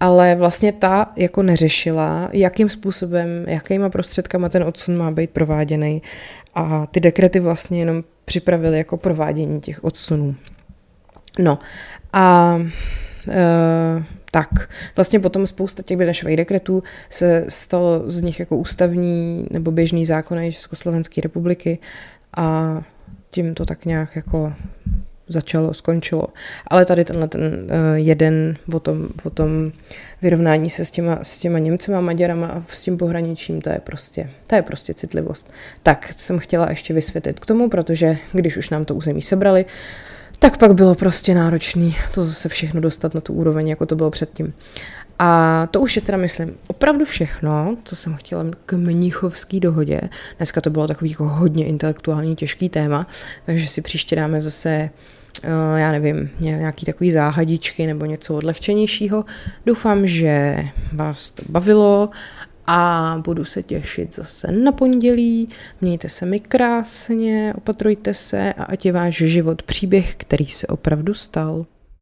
ale 0.00 0.34
vlastně 0.34 0.72
ta 0.72 1.12
jako 1.16 1.42
neřešila, 1.42 2.28
jakým 2.32 2.68
způsobem, 2.68 3.28
jakýma 3.46 3.88
prostředkama 3.88 4.48
ten 4.48 4.62
odsun 4.62 4.96
má 4.96 5.10
být 5.10 5.30
prováděný 5.30 6.02
a 6.54 6.86
ty 6.86 7.00
dekrety 7.00 7.40
vlastně 7.40 7.78
jenom 7.78 8.04
připravili 8.24 8.78
jako 8.78 8.96
provádění 8.96 9.60
těch 9.60 9.84
odsunů. 9.84 10.34
No 11.38 11.58
a 12.12 12.58
tak, 14.30 14.48
vlastně 14.96 15.20
potom 15.20 15.46
spousta 15.46 15.82
těch 15.82 15.96
Benešových 15.96 16.36
dekretů 16.36 16.82
se 17.10 17.44
stalo 17.48 18.10
z 18.10 18.20
nich 18.20 18.40
jako 18.40 18.56
ústavní 18.56 19.46
nebo 19.50 19.70
běžný 19.70 20.06
zákony 20.06 20.52
Československé 20.52 21.20
republiky 21.20 21.78
a 22.36 22.78
tím 23.30 23.54
to 23.54 23.64
tak 23.64 23.84
nějak 23.84 24.16
jako 24.16 24.52
začalo, 25.28 25.74
skončilo. 25.74 26.26
Ale 26.66 26.84
tady 26.84 27.04
tenhle 27.04 27.28
ten 27.28 27.42
uh, 27.42 27.68
jeden 27.94 28.56
o 28.72 28.80
tom, 28.80 29.08
o 29.24 29.30
tom 29.30 29.72
vyrovnání 30.22 30.70
se 30.70 30.84
s 30.84 30.90
těma, 30.90 31.18
s 31.22 31.38
těma 31.38 31.58
Němcema, 31.58 32.00
Maďarama 32.00 32.46
a 32.46 32.62
s 32.68 32.82
tím 32.82 32.98
pohraničím, 32.98 33.60
to 33.60 33.70
je 33.70 33.80
prostě, 33.84 34.30
to 34.46 34.54
je 34.54 34.62
prostě 34.62 34.94
citlivost. 34.94 35.52
Tak 35.82 36.12
jsem 36.16 36.38
chtěla 36.38 36.70
ještě 36.70 36.94
vysvětlit 36.94 37.40
k 37.40 37.46
tomu, 37.46 37.68
protože 37.68 38.16
když 38.32 38.56
už 38.56 38.70
nám 38.70 38.84
to 38.84 38.94
území 38.94 39.22
sebrali, 39.22 39.64
tak 40.42 40.58
pak 40.58 40.74
bylo 40.74 40.94
prostě 40.94 41.34
náročný 41.34 41.96
to 42.14 42.24
zase 42.24 42.48
všechno 42.48 42.80
dostat 42.80 43.14
na 43.14 43.20
tu 43.20 43.32
úroveň, 43.32 43.68
jako 43.68 43.86
to 43.86 43.96
bylo 43.96 44.10
předtím. 44.10 44.54
A 45.18 45.68
to 45.70 45.80
už 45.80 45.96
je 45.96 46.02
teda, 46.02 46.18
myslím, 46.18 46.54
opravdu 46.66 47.04
všechno, 47.04 47.76
co 47.84 47.96
jsem 47.96 48.14
chtěla 48.14 48.44
k 48.66 48.72
Mnichovské 48.72 49.60
dohodě. 49.60 50.00
Dneska 50.36 50.60
to 50.60 50.70
bylo 50.70 50.88
takový 50.88 51.10
jako 51.10 51.28
hodně 51.28 51.66
intelektuální, 51.66 52.36
těžký 52.36 52.68
téma, 52.68 53.06
takže 53.46 53.66
si 53.68 53.82
příště 53.82 54.16
dáme 54.16 54.40
zase 54.40 54.90
Eh, 55.42 55.80
já 55.80 55.92
nevím, 55.92 56.30
nějaký 56.38 56.86
takový 56.86 57.12
záhadičky 57.12 57.86
nebo 57.86 58.04
něco 58.04 58.34
odlehčenějšího. 58.34 59.24
Doufám, 59.66 60.06
že 60.06 60.56
vás 60.92 61.30
to 61.30 61.42
bavilo 61.48 62.10
a 62.74 63.22
budu 63.24 63.44
se 63.44 63.62
těšit 63.62 64.14
zase 64.14 64.52
na 64.52 64.72
pondělí. 64.72 65.48
Mějte 65.80 66.08
se 66.08 66.26
mi 66.26 66.40
krásně, 66.40 67.54
opatrujte 67.56 68.14
se 68.14 68.52
a 68.52 68.64
ať 68.64 68.86
je 68.86 68.92
váš 68.92 69.16
život 69.16 69.62
příběh, 69.62 70.16
který 70.16 70.46
se 70.46 70.66
opravdu 70.66 71.14
stal. 71.14 71.66